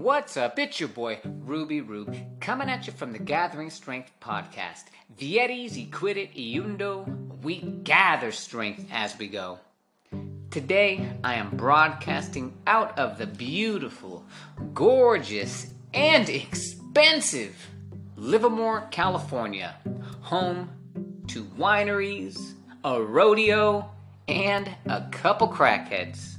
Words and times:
What's 0.00 0.38
up? 0.38 0.58
It's 0.58 0.80
your 0.80 0.88
boy, 0.88 1.18
Ruby 1.26 1.82
Rube, 1.82 2.16
coming 2.40 2.70
at 2.70 2.86
you 2.86 2.92
from 2.94 3.12
the 3.12 3.18
Gathering 3.18 3.68
Strength 3.68 4.10
podcast. 4.18 4.84
Vires 5.10 5.76
acquirit 5.76 6.30
eundo, 6.34 7.04
we 7.42 7.60
gather 7.60 8.32
strength 8.32 8.86
as 8.90 9.18
we 9.18 9.28
go. 9.28 9.58
Today, 10.50 11.06
I 11.22 11.34
am 11.34 11.54
broadcasting 11.54 12.54
out 12.66 12.98
of 12.98 13.18
the 13.18 13.26
beautiful, 13.26 14.24
gorgeous, 14.72 15.66
and 15.92 16.30
expensive 16.30 17.68
Livermore, 18.16 18.88
California, 18.90 19.76
home 20.22 20.70
to 21.26 21.44
wineries, 21.44 22.54
a 22.84 23.02
rodeo, 23.02 23.90
and 24.26 24.74
a 24.86 25.10
couple 25.10 25.48
crackheads. 25.48 26.38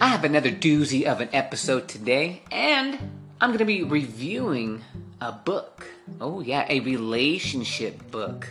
I 0.00 0.08
have 0.08 0.24
another 0.24 0.50
doozy 0.50 1.04
of 1.04 1.20
an 1.20 1.28
episode 1.32 1.86
today, 1.86 2.42
and 2.50 2.98
I'm 3.40 3.50
going 3.50 3.58
to 3.58 3.64
be 3.64 3.84
reviewing 3.84 4.82
a 5.20 5.30
book. 5.30 5.86
Oh, 6.20 6.40
yeah, 6.40 6.66
a 6.68 6.80
relationship 6.80 8.10
book. 8.10 8.48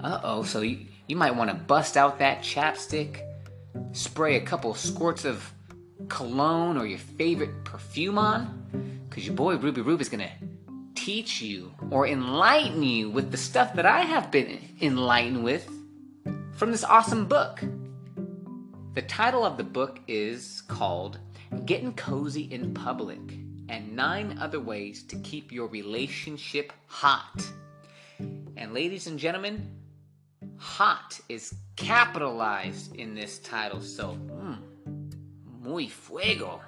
Uh 0.00 0.20
oh, 0.22 0.42
so 0.42 0.62
you, 0.62 0.86
you 1.06 1.14
might 1.14 1.36
want 1.36 1.50
to 1.50 1.56
bust 1.56 1.98
out 1.98 2.18
that 2.20 2.40
chapstick, 2.40 3.20
spray 3.92 4.36
a 4.36 4.40
couple 4.40 4.74
squirts 4.74 5.26
of 5.26 5.52
cologne 6.08 6.78
or 6.78 6.86
your 6.86 6.98
favorite 6.98 7.64
perfume 7.64 8.18
on, 8.18 9.02
because 9.08 9.26
your 9.26 9.36
boy 9.36 9.56
Ruby 9.56 9.82
Rube 9.82 10.00
is 10.00 10.08
going 10.08 10.26
to 10.26 10.32
teach 10.94 11.42
you 11.42 11.74
or 11.90 12.06
enlighten 12.06 12.82
you 12.82 13.10
with 13.10 13.30
the 13.30 13.36
stuff 13.36 13.74
that 13.74 13.84
I 13.84 14.00
have 14.00 14.30
been 14.30 14.58
enlightened 14.80 15.44
with 15.44 15.68
from 16.54 16.72
this 16.72 16.84
awesome 16.84 17.26
book. 17.26 17.62
The 18.96 19.02
title 19.02 19.44
of 19.44 19.58
the 19.58 19.62
book 19.62 20.00
is 20.08 20.62
called 20.68 21.18
Getting 21.66 21.92
Cozy 21.92 22.44
in 22.44 22.72
Public 22.72 23.20
and 23.68 23.94
Nine 23.94 24.38
Other 24.40 24.58
Ways 24.58 25.02
to 25.08 25.16
Keep 25.16 25.52
Your 25.52 25.66
Relationship 25.66 26.72
Hot. 26.86 27.46
And, 28.18 28.72
ladies 28.72 29.06
and 29.06 29.18
gentlemen, 29.18 29.70
hot 30.56 31.20
is 31.28 31.54
capitalized 31.76 32.96
in 32.96 33.14
this 33.14 33.38
title, 33.38 33.82
so, 33.82 34.16
mm, 34.30 34.56
muy 35.60 35.88
fuego. 35.88 36.62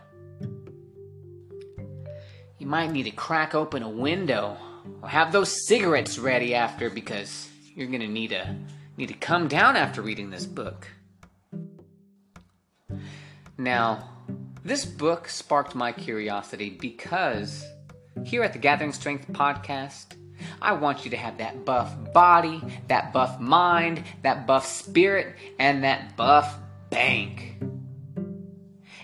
You 2.58 2.66
might 2.66 2.92
need 2.92 3.04
to 3.04 3.10
crack 3.10 3.54
open 3.54 3.82
a 3.82 3.88
window 3.88 4.58
or 5.00 5.08
have 5.08 5.32
those 5.32 5.66
cigarettes 5.66 6.18
ready 6.18 6.54
after 6.54 6.90
because 6.90 7.48
you're 7.74 7.86
going 7.86 8.00
to 8.00 8.06
need 8.06 8.28
to 8.28 8.54
need 8.98 9.08
to 9.08 9.14
come 9.14 9.48
down 9.48 9.76
after 9.76 10.02
reading 10.02 10.28
this 10.28 10.44
book. 10.44 10.88
Now, 13.60 14.08
this 14.62 14.84
book 14.84 15.28
sparked 15.28 15.74
my 15.74 15.90
curiosity 15.90 16.70
because 16.70 17.66
here 18.24 18.44
at 18.44 18.52
the 18.52 18.58
Gathering 18.60 18.92
Strength 18.92 19.32
podcast, 19.32 20.14
I 20.62 20.74
want 20.74 21.04
you 21.04 21.10
to 21.10 21.16
have 21.16 21.38
that 21.38 21.64
buff 21.64 21.92
body, 22.12 22.62
that 22.86 23.12
buff 23.12 23.40
mind, 23.40 24.04
that 24.22 24.46
buff 24.46 24.64
spirit, 24.64 25.34
and 25.58 25.82
that 25.82 26.16
buff 26.16 26.56
bank. 26.88 27.60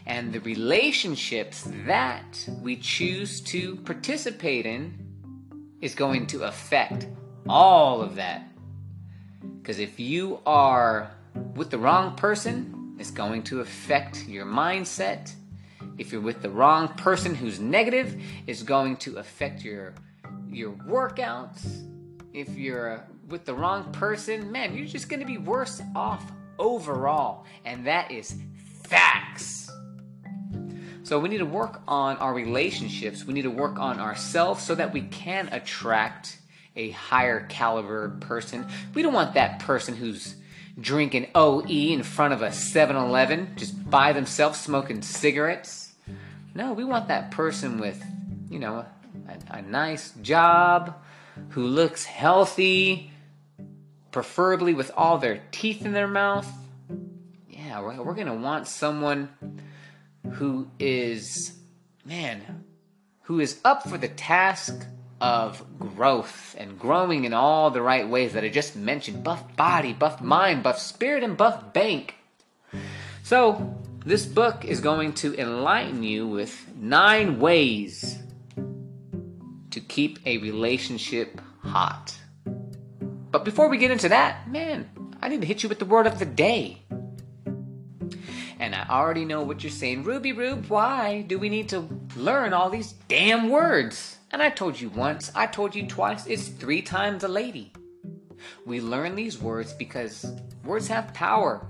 And 0.07 0.33
the 0.33 0.41
relationships 0.41 1.67
that 1.87 2.49
we 2.63 2.77
choose 2.77 3.41
to 3.43 3.75
participate 3.77 4.67
in 4.67 4.95
is 5.81 5.97
going 5.97 6.29
to 6.29 6.45
affect 6.45 7.09
all 7.49 8.03
of 8.03 8.15
that. 8.17 8.49
Because 9.61 9.81
if 9.81 9.99
you 9.99 10.39
are 10.47 11.11
with 11.57 11.71
the 11.71 11.79
wrong 11.79 12.15
person, 12.15 12.74
it's 12.99 13.11
going 13.11 13.43
to 13.45 13.61
affect 13.61 14.27
your 14.27 14.47
mindset. 14.47 15.33
If 15.99 16.13
you're 16.13 16.21
with 16.21 16.43
the 16.43 16.51
wrong 16.51 16.89
person 16.89 17.35
who's 17.35 17.61
negative, 17.61 18.21
it's 18.47 18.63
going 18.63 18.97
to 18.99 19.17
affect 19.19 19.65
your 19.65 19.95
your 20.49 20.73
workouts. 20.73 21.85
If 22.33 22.51
you're 22.57 22.99
uh, 22.99 23.01
with 23.29 23.45
the 23.45 23.55
wrong 23.55 23.93
person, 23.93 24.53
man, 24.53 24.77
you're 24.77 24.87
just 24.87 25.09
going 25.09 25.21
to 25.21 25.27
be 25.27 25.39
worse 25.39 25.83
off 25.95 26.25
overall, 26.59 27.45
and 27.65 27.87
that 27.87 28.11
is 28.11 28.37
facts. 28.85 29.71
So 31.03 31.19
we 31.19 31.29
need 31.29 31.39
to 31.39 31.47
work 31.47 31.83
on 31.87 32.17
our 32.17 32.33
relationships. 32.33 33.25
We 33.25 33.35
need 33.35 33.43
to 33.43 33.51
work 33.51 33.79
on 33.79 34.01
ourselves 34.01 34.63
so 34.63 34.75
that 34.75 34.93
we 34.93 35.03
can 35.03 35.49
attract 35.53 36.39
a 36.77 36.91
higher 36.91 37.47
caliber 37.49 38.17
person. 38.21 38.67
We 38.95 39.03
don't 39.03 39.13
want 39.13 39.35
that 39.35 39.59
person 39.59 39.95
who's 39.95 40.37
drinking 40.81 41.29
OE 41.35 41.63
in 41.67 42.03
front 42.03 42.35
of 42.35 42.43
a 42.43 42.53
7 42.53 42.97
Eleven, 42.97 43.53
just 43.57 43.89
by 43.91 44.13
themselves 44.13 44.61
smoking 44.61 45.03
cigarettes. 45.03 45.95
No, 46.55 46.73
we 46.73 46.85
want 46.85 47.09
that 47.09 47.31
person 47.31 47.79
with, 47.79 48.03
you 48.49 48.59
know, 48.59 48.85
a, 49.29 49.59
a 49.59 49.63
nice 49.63 50.13
job, 50.23 50.95
who 51.51 51.67
looks 51.67 52.05
healthy, 52.05 53.11
preferably 54.11 54.75
with 54.75 54.91
all 54.97 55.19
their 55.19 55.43
teeth 55.51 55.85
in 55.85 55.93
their 55.93 56.09
mouth. 56.09 56.49
Yeah, 57.49 57.81
we're, 57.81 58.03
we're 58.03 58.15
going 58.15 58.29
to 58.29 58.35
want 58.35 58.69
someone 58.69 59.29
who 60.33 60.69
is, 60.79 61.53
man, 62.05 62.65
who 63.23 63.41
is 63.41 63.59
up 63.65 63.89
for 63.89 63.99
the 63.99 64.09
task 64.09 64.87
of 65.25 65.65
growth 65.79 66.55
and 66.59 66.79
growing 66.79 67.25
in 67.25 67.33
all 67.33 67.71
the 67.71 67.81
right 67.81 68.07
ways 68.07 68.35
that 68.35 68.45
I 68.45 68.51
just 68.51 68.77
mentioned 68.77 69.25
buff 69.25 69.57
body, 69.57 69.95
buff 69.95 70.21
mind, 70.21 70.63
buff 70.63 70.79
spirit, 70.79 71.25
and 71.25 71.35
buff 71.35 71.73
bank. 71.73 72.15
So, 73.23 73.75
this 74.05 74.27
book 74.27 74.67
is 74.67 74.81
going 74.81 75.15
to 75.15 75.35
enlighten 75.41 76.03
you 76.03 76.29
with 76.29 76.69
nine 76.77 77.41
ways 77.41 78.19
to 79.71 79.81
keep 79.81 80.19
a 80.27 80.37
relationship 80.37 81.41
hot. 81.63 82.15
But 83.31 83.47
before 83.47 83.69
we 83.69 83.79
get 83.79 83.91
into 83.91 84.11
that, 84.11 84.51
man, 84.51 84.91
I 85.23 85.29
need 85.29 85.41
to 85.41 85.47
hit 85.47 85.63
you 85.63 85.71
with 85.71 85.79
the 85.79 85.87
word 85.87 86.07
of 86.07 86.19
the 86.19 86.27
day. 86.27 86.83
And 88.61 88.75
I 88.75 88.87
already 88.91 89.25
know 89.25 89.43
what 89.43 89.65
you're 89.65 89.71
saying. 89.71 90.05
Ruby 90.05 90.33
Rube, 90.33 90.67
why 90.69 91.23
do 91.23 91.39
we 91.39 91.49
need 91.49 91.71
to 91.71 91.89
learn 92.15 92.53
all 92.53 92.69
these 92.69 92.93
damn 93.09 93.49
words? 93.49 94.19
And 94.35 94.43
I 94.43 94.51
told 94.51 94.81
you 94.81 94.89
once, 94.89 95.31
I 95.37 95.47
told 95.47 95.77
you 95.77 95.87
twice, 95.87 96.27
it's 96.27 96.49
three 96.49 96.83
times 96.83 97.23
a 97.23 97.29
lady. 97.29 97.73
We 98.67 98.81
learn 98.81 99.15
these 99.15 99.41
words 99.41 99.73
because 99.73 100.27
words 100.65 100.89
have 100.89 101.15
power. 101.15 101.65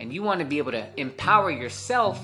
And 0.00 0.12
you 0.12 0.24
want 0.24 0.40
to 0.40 0.44
be 0.44 0.58
able 0.58 0.72
to 0.72 0.88
empower 0.96 1.48
yourself 1.48 2.20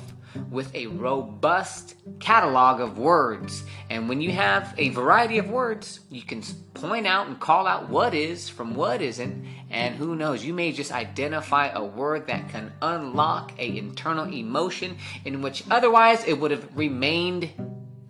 with 0.51 0.75
a 0.75 0.89
robust 0.89 1.95
catalog 2.19 2.81
of 2.81 2.99
words. 2.99 3.63
And 3.89 4.09
when 4.09 4.21
you 4.21 4.33
have 4.33 4.75
a 4.79 4.89
variety 4.89 5.39
of 5.39 5.49
words, 5.49 6.01
you 6.11 6.23
can 6.23 6.43
point 6.75 7.07
out 7.07 7.29
and 7.29 7.39
call 7.39 7.69
out 7.69 7.89
what 7.89 8.15
is 8.15 8.49
from 8.49 8.75
what 8.75 9.01
isn't. 9.01 9.47
And 9.71 9.95
who 9.95 10.17
knows, 10.17 10.45
you 10.45 10.55
may 10.55 10.73
just 10.73 10.91
identify 10.91 11.69
a 11.69 11.85
word 11.85 12.27
that 12.27 12.49
can 12.49 12.73
unlock 12.83 13.53
a 13.61 13.79
internal 13.79 14.27
emotion 14.27 14.97
in 15.25 15.41
which 15.41 15.63
otherwise 15.71 16.25
it 16.25 16.41
would 16.41 16.51
have 16.51 16.77
remained 16.77 17.53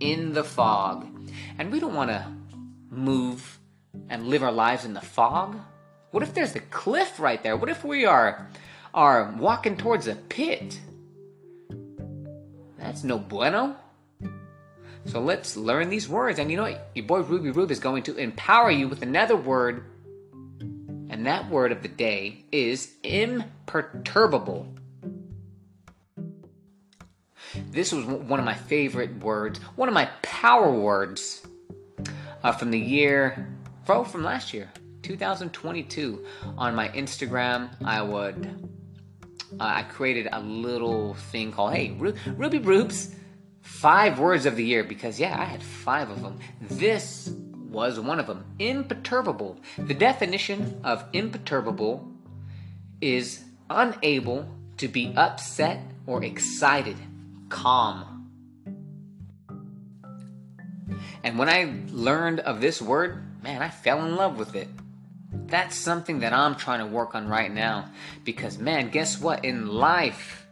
in 0.01 0.33
the 0.33 0.43
fog. 0.43 1.13
And 1.59 1.73
we 1.73 1.81
don't 1.81 1.95
want 1.95 2.11
to 2.11 2.27
move 2.91 3.59
and 4.09 4.29
live 4.29 4.43
our 4.43 4.53
lives 4.53 4.85
in 4.85 4.95
the 4.95 5.01
fog. 5.01 5.57
What 6.11 6.23
if 6.23 6.35
there's 6.35 6.55
a 6.55 6.61
cliff 6.61 7.19
right 7.19 7.43
there? 7.43 7.57
What 7.57 7.71
if 7.71 7.85
we 7.85 8.05
are 8.05 8.49
are 8.95 9.35
walking 9.39 9.77
towards 9.77 10.07
a 10.07 10.15
pit? 10.15 10.81
That's 12.79 13.05
no 13.05 13.19
bueno. 13.19 13.77
So 15.07 15.21
let's 15.21 15.57
learn 15.57 15.89
these 15.89 16.09
words. 16.09 16.39
And 16.39 16.51
you 16.51 16.57
know 16.57 16.65
what? 16.65 16.91
Your 16.95 17.07
boy 17.07 17.21
Ruby 17.21 17.51
Rube 17.51 17.71
is 17.71 17.81
going 17.81 18.03
to 18.05 18.17
empower 18.17 18.71
you 18.71 18.89
with 18.89 19.03
another 19.03 19.37
word. 19.37 19.85
And 21.09 21.27
that 21.27 21.49
word 21.49 21.73
of 21.73 21.83
the 21.83 21.89
day 21.89 22.45
is 22.51 22.93
imperturbable. 23.03 24.75
This 27.77 27.93
was 27.93 28.07
one 28.07 28.41
of 28.41 28.47
my 28.47 28.55
favorite 28.55 29.23
words, 29.23 29.59
one 29.75 29.87
of 29.87 29.93
my 29.93 30.07
power 30.23 30.73
words 30.73 31.47
uh, 32.43 32.53
from 32.53 32.71
the 32.71 32.79
year, 32.79 33.55
from 33.85 34.23
last 34.23 34.55
year, 34.55 34.73
2022. 35.03 36.25
On 36.57 36.75
my 36.75 36.89
Instagram, 36.89 37.69
I 37.85 38.01
would, 38.01 38.71
uh, 39.61 39.63
I 39.63 39.83
created 39.83 40.27
a 40.33 40.41
little 40.41 41.13
thing 41.31 41.53
called, 41.53 41.75
hey, 41.75 41.91
Ru- 41.99 42.15
Ruby 42.29 42.61
Rubes, 42.61 43.15
five 43.61 44.19
words 44.19 44.47
of 44.47 44.57
the 44.57 44.65
year, 44.65 44.83
because 44.83 45.21
yeah, 45.21 45.39
I 45.39 45.45
had 45.45 45.63
five 45.63 46.09
of 46.09 46.23
them. 46.23 46.39
This 46.63 47.29
was 47.69 48.01
one 48.01 48.19
of 48.19 48.27
them. 48.27 48.47
Imperturbable. 48.59 49.61
The 49.77 49.93
definition 49.93 50.81
of 50.83 51.05
imperturbable 51.13 52.11
is 53.03 53.45
unable 53.69 54.49
to 54.79 54.89
be 54.89 55.13
upset 55.15 55.83
or 56.07 56.25
excited 56.25 56.97
calm. 57.49 58.31
And 61.23 61.39
when 61.39 61.49
I 61.49 61.73
learned 61.91 62.41
of 62.41 62.61
this 62.61 62.81
word, 62.81 63.43
man, 63.43 63.63
I 63.63 63.69
fell 63.69 64.05
in 64.05 64.17
love 64.17 64.39
with 64.39 64.55
it. 64.55 64.69
That's 65.47 65.77
something 65.77 66.21
that 66.21 66.33
I'm 66.33 66.55
trying 66.57 66.81
to 66.81 66.87
work 66.87 67.15
on 67.15 67.29
right 67.29 67.53
now. 67.53 67.91
Because, 68.25 68.59
man, 68.59 68.91
guess 68.91 69.21
what? 69.21 69.45
In 69.45 69.67
life, 69.67 70.47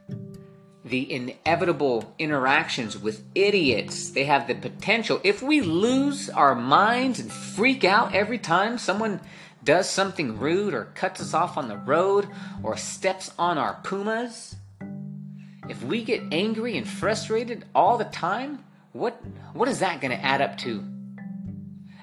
the 0.85 1.11
inevitable 1.11 2.14
interactions 2.19 2.99
with 2.99 3.25
idiots. 3.35 4.11
They 4.11 4.25
have 4.25 4.47
the 4.47 4.55
potential. 4.55 5.20
If 5.25 5.43
we 5.43 5.61
lose 5.61 6.29
our 6.29 6.55
minds 6.55 7.20
and 7.20 7.32
freak 7.32 7.85
out 7.85 8.14
every 8.14 8.38
time 8.38 8.79
someone 8.79 9.20
does 9.62 9.88
something 9.88 10.38
rude 10.38 10.75
or 10.75 10.87
cuts 10.94 11.20
us 11.20 11.32
off 11.32 11.56
on 11.56 11.69
the 11.69 11.76
road 11.76 12.29
or 12.62 12.76
steps 12.76 13.32
on 13.38 13.56
our 13.56 13.81
pumas, 13.82 14.56
if 15.69 15.82
we 15.82 16.05
get 16.05 16.22
angry 16.32 16.76
and 16.76 16.87
frustrated 16.87 17.64
all 17.75 17.99
the 17.99 18.05
time, 18.05 18.64
what 18.93 19.20
what 19.52 19.69
is 19.69 19.81
that 19.81 20.00
going 20.00 20.11
to 20.11 20.25
add 20.25 20.40
up 20.40 20.58
to? 20.58 20.84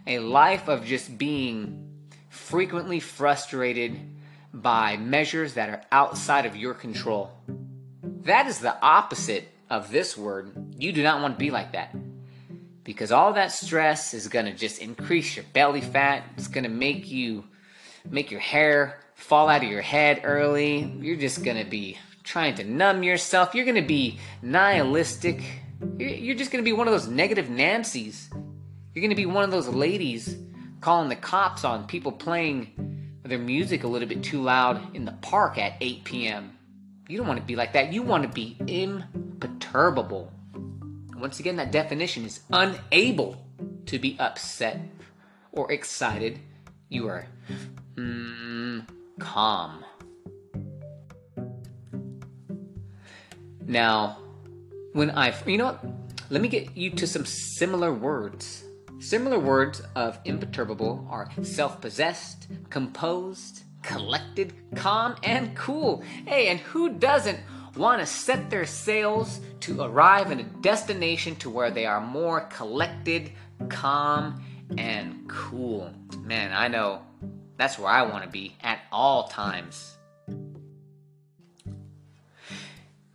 A 0.07 0.19
life 0.19 0.67
of 0.67 0.85
just 0.85 1.17
being 1.17 1.81
frequently 2.29 2.99
frustrated 2.99 3.99
by 4.53 4.97
measures 4.97 5.53
that 5.53 5.69
are 5.69 5.83
outside 5.91 6.45
of 6.45 6.55
your 6.55 6.73
control. 6.73 7.31
That 8.23 8.47
is 8.47 8.59
the 8.59 8.75
opposite 8.81 9.47
of 9.69 9.91
this 9.91 10.17
word. 10.17 10.75
You 10.77 10.91
do 10.91 11.03
not 11.03 11.21
want 11.21 11.35
to 11.35 11.39
be 11.39 11.51
like 11.51 11.73
that. 11.73 11.95
Because 12.83 13.11
all 13.11 13.33
that 13.33 13.51
stress 13.51 14.13
is 14.13 14.27
going 14.27 14.45
to 14.45 14.53
just 14.53 14.81
increase 14.81 15.35
your 15.35 15.45
belly 15.53 15.81
fat. 15.81 16.23
It's 16.35 16.47
going 16.47 16.63
to 16.63 16.69
make 16.69 17.09
you 17.09 17.45
make 18.09 18.31
your 18.31 18.39
hair 18.39 18.99
fall 19.13 19.47
out 19.47 19.63
of 19.63 19.69
your 19.69 19.81
head 19.81 20.21
early. 20.23 20.79
You're 20.99 21.17
just 21.17 21.43
going 21.43 21.63
to 21.63 21.69
be 21.69 21.97
trying 22.23 22.55
to 22.55 22.63
numb 22.63 23.03
yourself. 23.03 23.55
You're 23.55 23.65
going 23.65 23.75
to 23.75 23.81
be 23.81 24.19
nihilistic. 24.41 25.43
You're 25.97 26.35
just 26.35 26.51
going 26.51 26.63
to 26.63 26.69
be 26.69 26.73
one 26.73 26.87
of 26.87 26.93
those 26.93 27.07
negative 27.07 27.49
Nancy's. 27.49 28.29
You're 28.93 29.01
going 29.01 29.09
to 29.09 29.15
be 29.15 29.25
one 29.25 29.43
of 29.43 29.51
those 29.51 29.67
ladies 29.67 30.37
calling 30.81 31.09
the 31.09 31.15
cops 31.15 31.63
on 31.63 31.87
people 31.87 32.11
playing 32.11 33.11
their 33.23 33.39
music 33.39 33.83
a 33.83 33.87
little 33.87 34.07
bit 34.07 34.23
too 34.23 34.41
loud 34.41 34.95
in 34.95 35.05
the 35.05 35.11
park 35.13 35.57
at 35.57 35.75
8 35.79 36.03
p.m. 36.03 36.57
You 37.07 37.17
don't 37.17 37.27
want 37.27 37.39
to 37.39 37.45
be 37.45 37.55
like 37.55 37.73
that. 37.73 37.93
You 37.93 38.03
want 38.03 38.23
to 38.23 38.29
be 38.29 38.57
imperturbable. 38.67 40.31
Once 41.15 41.39
again, 41.39 41.55
that 41.57 41.71
definition 41.71 42.25
is 42.25 42.41
unable 42.51 43.45
to 43.85 43.99
be 43.99 44.17
upset 44.19 44.79
or 45.51 45.71
excited. 45.71 46.39
You 46.89 47.07
are 47.07 47.27
mm, 47.95 48.85
calm. 49.19 49.85
Now, 53.71 54.17
when 54.91 55.11
I, 55.11 55.33
you 55.45 55.57
know 55.57 55.67
what? 55.67 55.85
Let 56.29 56.41
me 56.41 56.49
get 56.49 56.75
you 56.75 56.89
to 56.89 57.07
some 57.07 57.25
similar 57.25 57.93
words. 57.93 58.65
Similar 58.99 59.39
words 59.39 59.81
of 59.95 60.19
imperturbable 60.25 61.07
are 61.09 61.29
self 61.41 61.79
possessed, 61.79 62.47
composed, 62.69 63.63
collected, 63.81 64.53
calm, 64.75 65.15
and 65.23 65.55
cool. 65.55 66.03
Hey, 66.25 66.49
and 66.49 66.59
who 66.59 66.89
doesn't 66.89 67.39
want 67.77 68.01
to 68.01 68.05
set 68.05 68.49
their 68.49 68.65
sails 68.65 69.39
to 69.61 69.81
arrive 69.81 70.31
in 70.31 70.41
a 70.41 70.51
destination 70.61 71.37
to 71.37 71.49
where 71.49 71.71
they 71.71 71.85
are 71.85 72.01
more 72.01 72.41
collected, 72.41 73.31
calm, 73.69 74.43
and 74.77 75.29
cool? 75.29 75.93
Man, 76.25 76.51
I 76.51 76.67
know 76.67 77.03
that's 77.55 77.79
where 77.79 77.87
I 77.87 78.01
want 78.01 78.25
to 78.25 78.29
be 78.29 78.57
at 78.61 78.81
all 78.91 79.29
times. 79.29 79.95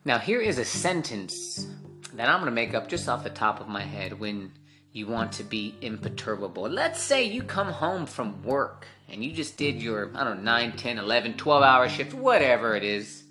Now, 0.07 0.21
here 0.21 0.41
is 0.41 0.59
a 0.59 0.65
sentence 0.65 1.67
that 2.15 2.29
I'm 2.29 2.37
going 2.37 2.45
to 2.45 2.53
make 2.53 2.75
up 2.75 2.87
just 2.87 3.09
off 3.09 3.25
the 3.25 3.29
top 3.29 3.61
of 3.61 3.67
my 3.67 3.83
head 3.83 4.21
when 4.21 4.53
you 4.93 5.09
want 5.09 5.33
to 5.33 5.43
be 5.43 5.75
imperturbable. 5.81 6.71
Let's 6.71 7.03
say 7.03 7.25
you 7.25 7.43
come 7.43 7.73
home 7.73 8.07
from 8.07 8.41
work 8.45 8.87
and 9.09 9.25
you 9.25 9.33
just 9.33 9.57
did 9.57 9.83
your, 9.83 10.13
I 10.15 10.23
don't 10.23 10.45
know, 10.45 10.53
9, 10.53 10.77
10, 10.77 10.99
11, 10.99 11.37
12 11.37 11.63
hour 11.65 11.89
shift, 11.89 12.15
whatever 12.15 12.77
it 12.77 12.85
is. 12.85 13.25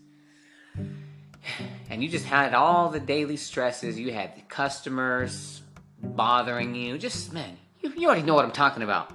And 1.90 2.04
you 2.04 2.10
just 2.10 2.26
had 2.26 2.54
all 2.54 2.90
the 2.90 3.00
daily 3.00 3.38
stresses. 3.38 3.98
You 3.98 4.12
had 4.12 4.36
the 4.36 4.42
customers 4.42 5.62
bothering 6.04 6.76
you. 6.76 6.98
Just, 6.98 7.32
man, 7.32 7.58
you, 7.80 7.94
you 7.96 8.08
already 8.08 8.24
know 8.24 8.34
what 8.34 8.44
I'm 8.44 8.52
talking 8.52 8.84
about. 8.84 9.14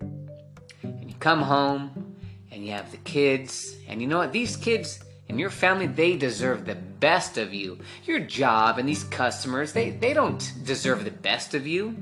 And 0.00 1.10
you 1.10 1.14
come 1.16 1.42
home 1.42 2.16
and 2.50 2.64
you 2.64 2.72
have 2.72 2.90
the 2.90 2.96
kids. 2.96 3.76
And 3.86 4.00
you 4.00 4.08
know 4.08 4.16
what? 4.16 4.32
These 4.32 4.56
kids 4.56 4.98
and 5.32 5.40
your 5.40 5.48
family, 5.48 5.86
they 5.86 6.18
deserve 6.18 6.66
the 6.66 6.74
best 6.74 7.38
of 7.38 7.54
you. 7.54 7.78
Your 8.04 8.20
job 8.20 8.76
and 8.76 8.86
these 8.86 9.04
customers, 9.04 9.72
they, 9.72 9.88
they 9.88 10.12
don't 10.12 10.52
deserve 10.62 11.06
the 11.06 11.10
best 11.10 11.54
of 11.54 11.66
you. 11.66 11.96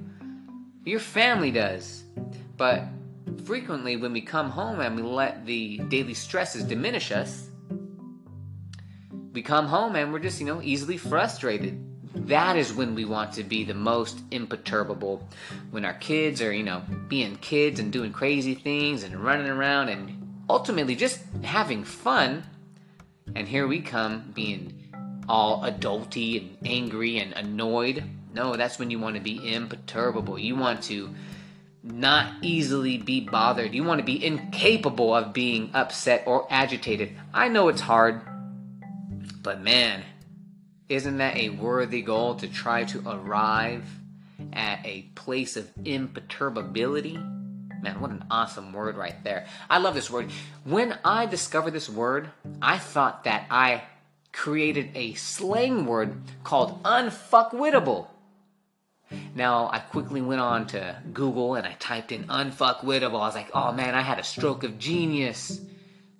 Your 0.84 0.98
family 0.98 1.52
does. 1.52 2.02
But 2.56 2.86
frequently, 3.44 3.96
when 3.96 4.12
we 4.12 4.20
come 4.20 4.50
home 4.50 4.80
and 4.80 4.96
we 4.96 5.02
let 5.02 5.46
the 5.46 5.78
daily 5.78 6.14
stresses 6.14 6.64
diminish 6.64 7.12
us, 7.12 7.48
we 9.32 9.42
come 9.42 9.68
home 9.68 9.94
and 9.94 10.12
we're 10.12 10.18
just, 10.18 10.40
you 10.40 10.46
know, 10.46 10.60
easily 10.60 10.96
frustrated. 10.96 11.80
That 12.26 12.56
is 12.56 12.72
when 12.72 12.96
we 12.96 13.04
want 13.04 13.34
to 13.34 13.44
be 13.44 13.62
the 13.62 13.74
most 13.74 14.18
imperturbable. 14.32 15.28
When 15.70 15.84
our 15.84 15.94
kids 15.94 16.42
are, 16.42 16.52
you 16.52 16.64
know, 16.64 16.82
being 17.06 17.36
kids 17.36 17.78
and 17.78 17.92
doing 17.92 18.12
crazy 18.12 18.56
things 18.56 19.04
and 19.04 19.14
running 19.14 19.46
around 19.46 19.88
and 19.88 20.44
ultimately 20.50 20.96
just 20.96 21.20
having 21.44 21.84
fun 21.84 22.42
and 23.34 23.48
here 23.48 23.66
we 23.66 23.80
come 23.80 24.32
being 24.34 24.74
all 25.28 25.62
adulty 25.62 26.38
and 26.38 26.56
angry 26.64 27.18
and 27.18 27.32
annoyed. 27.34 28.02
No, 28.32 28.56
that's 28.56 28.78
when 28.78 28.90
you 28.90 28.98
want 28.98 29.16
to 29.16 29.22
be 29.22 29.54
imperturbable. 29.54 30.38
You 30.38 30.56
want 30.56 30.82
to 30.84 31.14
not 31.82 32.34
easily 32.42 32.98
be 32.98 33.20
bothered. 33.20 33.74
You 33.74 33.84
want 33.84 34.00
to 34.00 34.04
be 34.04 34.24
incapable 34.24 35.14
of 35.14 35.32
being 35.32 35.70
upset 35.72 36.24
or 36.26 36.46
agitated. 36.50 37.12
I 37.32 37.48
know 37.48 37.68
it's 37.68 37.80
hard, 37.80 38.20
but 39.42 39.60
man, 39.60 40.02
isn't 40.88 41.18
that 41.18 41.36
a 41.36 41.50
worthy 41.50 42.02
goal 42.02 42.34
to 42.36 42.48
try 42.48 42.84
to 42.84 43.02
arrive 43.08 43.84
at 44.52 44.84
a 44.84 45.02
place 45.14 45.56
of 45.56 45.70
imperturbability? 45.84 47.18
Man, 47.82 48.00
what 48.00 48.10
an 48.10 48.24
awesome 48.30 48.72
word 48.72 48.96
right 48.96 49.22
there. 49.24 49.46
I 49.68 49.78
love 49.78 49.94
this 49.94 50.10
word. 50.10 50.30
When 50.64 50.98
I 51.04 51.26
discovered 51.26 51.72
this 51.72 51.88
word, 51.88 52.30
I 52.60 52.78
thought 52.78 53.24
that 53.24 53.46
I 53.50 53.84
created 54.32 54.90
a 54.94 55.14
slang 55.14 55.86
word 55.86 56.16
called 56.44 56.82
unfuckwittable. 56.82 58.06
Now, 59.34 59.68
I 59.72 59.78
quickly 59.80 60.20
went 60.20 60.40
on 60.40 60.66
to 60.68 60.96
Google 61.12 61.54
and 61.56 61.66
I 61.66 61.72
typed 61.72 62.12
in 62.12 62.24
unfuckwittable. 62.24 63.20
I 63.20 63.26
was 63.26 63.34
like, 63.34 63.50
oh 63.54 63.72
man, 63.72 63.94
I 63.94 64.02
had 64.02 64.18
a 64.18 64.24
stroke 64.24 64.62
of 64.62 64.78
genius. 64.78 65.60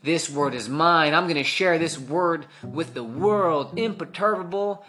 This 0.03 0.31
word 0.31 0.55
is 0.55 0.69
mine. 0.69 1.15
I'm 1.15 1.25
going 1.25 1.37
to 1.37 1.45
share 1.45 1.79
this 1.79 1.99
word 1.99 2.47
with 2.65 2.95
the 2.95 3.05
world. 3.05 3.79
Imperturbable, 3.79 4.85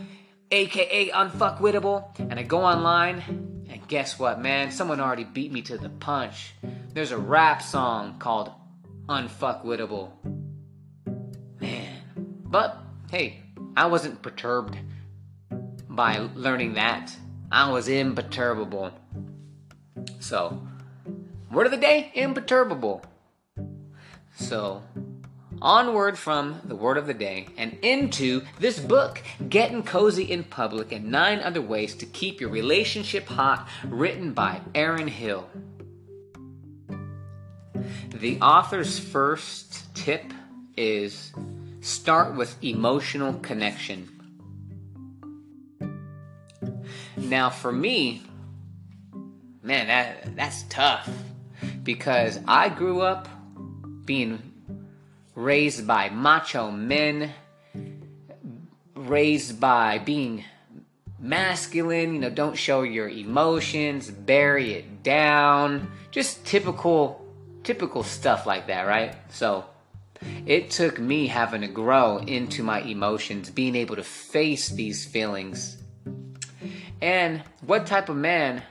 aka 0.51 1.09
unfuckwittable. 1.09 2.19
And 2.19 2.39
I 2.39 2.43
go 2.43 2.63
online 2.63 3.23
and 3.69 3.87
guess 3.87 4.19
what, 4.19 4.41
man? 4.41 4.71
Someone 4.71 4.99
already 4.99 5.23
beat 5.23 5.51
me 5.51 5.61
to 5.63 5.77
the 5.77 5.89
punch. 5.89 6.53
There's 6.93 7.11
a 7.11 7.17
rap 7.17 7.61
song 7.61 8.19
called 8.19 8.51
Unfuckwittable. 9.07 10.11
Man. 11.59 11.95
But, 12.45 12.77
hey, 13.09 13.41
I 13.77 13.85
wasn't 13.87 14.21
perturbed 14.21 14.77
by 15.89 16.27
learning 16.35 16.73
that. 16.73 17.15
I 17.51 17.71
was 17.71 17.87
imperturbable. 17.87 18.91
So, 20.19 20.61
word 21.51 21.65
of 21.65 21.71
the 21.71 21.77
day 21.77 22.11
imperturbable. 22.13 23.03
So, 24.35 24.83
onward 25.61 26.17
from 26.17 26.59
the 26.63 26.75
word 26.75 26.97
of 26.97 27.07
the 27.07 27.13
day 27.13 27.47
and 27.57 27.77
into 27.81 28.41
this 28.59 28.79
book, 28.79 29.21
Getting 29.47 29.83
Cozy 29.83 30.23
in 30.23 30.43
Public 30.43 30.91
and 30.91 31.11
Nine 31.11 31.39
Other 31.39 31.61
Ways 31.61 31.95
to 31.95 32.05
Keep 32.05 32.41
Your 32.41 32.49
Relationship 32.49 33.27
Hot, 33.27 33.67
written 33.85 34.33
by 34.33 34.61
Erin 34.73 35.07
Hill. 35.07 35.49
The 38.09 38.39
author's 38.39 38.99
first 38.99 39.93
tip 39.95 40.33
is 40.77 41.33
start 41.81 42.35
with 42.35 42.63
emotional 42.63 43.33
connection. 43.33 44.07
Now, 47.17 47.49
for 47.49 47.71
me, 47.71 48.23
man, 49.63 49.87
that 49.87 50.35
that's 50.35 50.63
tough 50.63 51.09
because 51.83 52.39
I 52.47 52.69
grew 52.69 53.01
up 53.01 53.27
being 54.05 54.50
raised 55.35 55.87
by 55.87 56.09
macho 56.09 56.71
men, 56.71 57.31
raised 58.95 59.59
by 59.59 59.97
being 59.97 60.43
masculine, 61.19 62.13
you 62.13 62.19
know, 62.19 62.29
don't 62.29 62.57
show 62.57 62.81
your 62.81 63.07
emotions, 63.07 64.09
bury 64.09 64.73
it 64.73 65.03
down, 65.03 65.91
just 66.11 66.45
typical 66.45 67.19
typical 67.63 68.01
stuff 68.01 68.47
like 68.47 68.67
that, 68.67 68.83
right? 68.83 69.15
So, 69.29 69.65
it 70.45 70.69
took 70.69 70.99
me 70.99 71.27
having 71.27 71.61
to 71.61 71.67
grow 71.67 72.17
into 72.17 72.63
my 72.63 72.81
emotions, 72.81 73.49
being 73.49 73.75
able 73.75 73.95
to 73.95 74.03
face 74.03 74.69
these 74.69 75.05
feelings. 75.05 75.77
And 77.01 77.43
what 77.65 77.87
type 77.87 78.09
of 78.09 78.17
man 78.17 78.61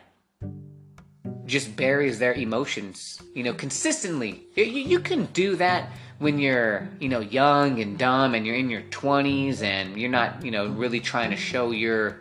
just 1.46 1.74
buries 1.74 2.18
their 2.18 2.34
emotions, 2.34 3.20
you 3.34 3.42
know, 3.42 3.54
consistently? 3.54 4.44
You, 4.54 4.64
you 4.64 5.00
can 5.00 5.26
do 5.26 5.56
that 5.56 5.90
when 6.20 6.38
you're, 6.38 6.86
you 7.00 7.08
know, 7.08 7.20
young 7.20 7.80
and 7.80 7.98
dumb 7.98 8.34
and 8.34 8.46
you're 8.46 8.54
in 8.54 8.68
your 8.68 8.82
20s 8.82 9.62
and 9.62 9.98
you're 9.98 10.10
not, 10.10 10.44
you 10.44 10.50
know, 10.50 10.68
really 10.68 11.00
trying 11.00 11.30
to 11.30 11.36
show 11.36 11.70
your 11.70 12.20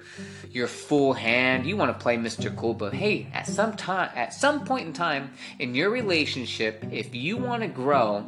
your 0.49 0.67
full 0.67 1.13
hand. 1.13 1.67
You 1.67 1.75
want 1.75 1.91
to 1.95 2.01
play 2.01 2.15
Mr. 2.15 2.55
Cool, 2.55 2.73
but 2.73 2.93
hey, 2.93 3.27
at 3.33 3.45
some 3.45 3.75
time 3.75 4.09
at 4.15 4.33
some 4.33 4.63
point 4.63 4.87
in 4.87 4.93
time 4.93 5.31
in 5.59 5.75
your 5.75 5.89
relationship, 5.89 6.85
if 6.91 7.13
you 7.13 7.35
want 7.35 7.61
to 7.61 7.67
grow, 7.67 8.25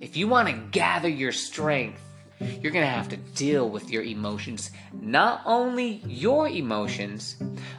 if 0.00 0.16
you 0.16 0.26
want 0.26 0.48
to 0.48 0.54
gather 0.72 1.08
your 1.08 1.30
strength, 1.30 2.02
you're 2.40 2.72
going 2.72 2.84
to 2.84 2.90
have 2.90 3.08
to 3.10 3.16
deal 3.16 3.70
with 3.70 3.90
your 3.90 4.02
emotions. 4.02 4.72
Not 4.92 5.42
only 5.46 6.02
your 6.06 6.48
emotions, 6.48 7.36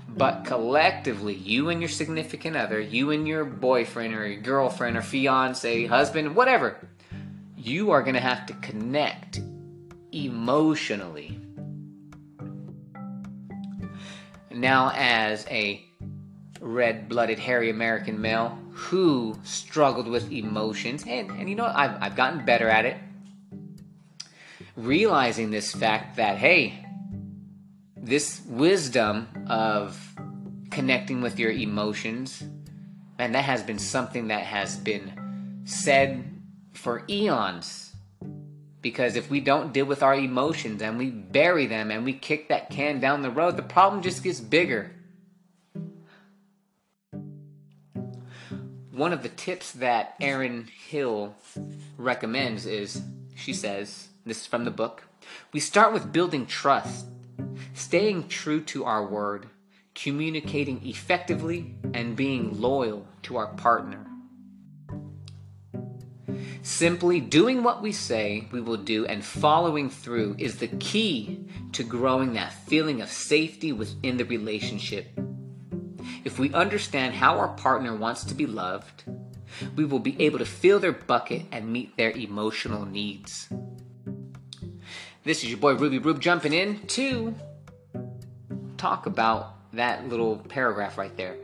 but 0.07 0.45
collectively, 0.45 1.35
you 1.35 1.67
and 1.67 1.81
your 1.81 1.89
significant 1.89 2.55
other, 2.55 2.79
you 2.79 3.11
and 3.11 3.27
your 3.27 3.43
boyfriend 3.43 4.15
or 4.15 4.25
your 4.25 4.41
girlfriend 4.41 4.95
or 4.95 5.01
fiance, 5.01 5.85
husband, 5.87 6.33
whatever, 6.33 6.77
you 7.65 7.91
are 7.91 8.03
going 8.03 8.13
to 8.13 8.19
have 8.21 8.45
to 8.45 8.53
connect 8.55 9.41
emotionally. 10.11 11.39
Now, 14.51 14.91
as 14.95 15.45
a 15.49 15.83
red 16.61 17.09
blooded, 17.09 17.39
hairy 17.39 17.69
American 17.69 18.21
male 18.21 18.57
who 18.71 19.37
struggled 19.43 20.07
with 20.07 20.31
emotions, 20.31 21.03
and, 21.07 21.29
and 21.31 21.49
you 21.49 21.55
know, 21.55 21.65
I've, 21.65 22.01
I've 22.01 22.15
gotten 22.15 22.45
better 22.45 22.69
at 22.69 22.85
it, 22.85 22.97
realizing 24.75 25.49
this 25.49 25.73
fact 25.73 26.17
that, 26.17 26.37
hey, 26.37 26.85
this 27.97 28.41
wisdom 28.47 29.27
of 29.47 30.15
connecting 30.69 31.21
with 31.21 31.39
your 31.39 31.51
emotions, 31.51 32.43
and 33.17 33.33
that 33.33 33.43
has 33.43 33.63
been 33.63 33.79
something 33.79 34.27
that 34.27 34.43
has 34.43 34.77
been 34.77 35.63
said 35.65 36.34
for 36.77 37.03
eons. 37.09 37.93
Because 38.81 39.15
if 39.15 39.29
we 39.31 39.39
don't 39.39 39.73
deal 39.73 39.85
with 39.85 40.03
our 40.03 40.13
emotions 40.13 40.81
and 40.81 40.97
we 40.97 41.09
bury 41.09 41.65
them 41.65 41.89
and 41.89 42.05
we 42.05 42.13
kick 42.13 42.49
that 42.49 42.69
can 42.69 42.99
down 42.99 43.23
the 43.23 43.31
road, 43.31 43.57
the 43.57 43.63
problem 43.63 44.03
just 44.03 44.23
gets 44.23 44.39
bigger. 44.39 44.91
One 48.91 49.11
of 49.11 49.23
the 49.23 49.29
tips 49.29 49.71
that 49.73 50.15
Erin 50.21 50.67
Hill 50.87 51.35
recommends 51.97 52.65
is 52.65 53.01
she 53.35 53.53
says, 53.53 54.07
this 54.25 54.41
is 54.41 54.47
from 54.47 54.65
the 54.65 54.71
book, 54.71 55.03
we 55.51 55.59
start 55.59 55.91
with 55.91 56.13
building 56.13 56.45
trust, 56.45 57.07
staying 57.73 58.27
true 58.27 58.61
to 58.65 58.85
our 58.85 59.05
word, 59.05 59.47
communicating 59.95 60.85
effectively, 60.85 61.75
and 61.93 62.15
being 62.15 62.61
loyal 62.61 63.05
to 63.23 63.35
our 63.37 63.47
partner. 63.47 64.05
Simply 66.65 67.19
doing 67.19 67.61
what 67.61 67.83
we 67.83 67.91
say 67.91 68.47
we 68.51 68.59
will 68.59 68.75
do 68.75 69.05
and 69.05 69.23
following 69.23 69.87
through 69.87 70.35
is 70.39 70.57
the 70.57 70.67
key 70.67 71.45
to 71.73 71.83
growing 71.83 72.33
that 72.33 72.53
feeling 72.65 73.03
of 73.03 73.09
safety 73.11 73.71
within 73.71 74.17
the 74.17 74.25
relationship. 74.25 75.05
If 76.23 76.39
we 76.39 76.51
understand 76.55 77.13
how 77.13 77.37
our 77.37 77.49
partner 77.49 77.95
wants 77.95 78.23
to 78.23 78.33
be 78.33 78.47
loved, 78.47 79.03
we 79.75 79.85
will 79.85 79.99
be 79.99 80.19
able 80.19 80.39
to 80.39 80.45
fill 80.45 80.79
their 80.79 80.91
bucket 80.91 81.43
and 81.51 81.71
meet 81.71 81.95
their 81.97 82.09
emotional 82.09 82.83
needs. 82.83 83.47
This 85.23 85.43
is 85.43 85.51
your 85.51 85.59
boy 85.59 85.75
Ruby 85.75 85.99
Rube 85.99 86.19
jumping 86.19 86.53
in 86.53 86.79
to 86.87 87.35
talk 88.77 89.05
about 89.05 89.71
that 89.73 90.09
little 90.09 90.37
paragraph 90.37 90.97
right 90.97 91.15
there. 91.15 91.35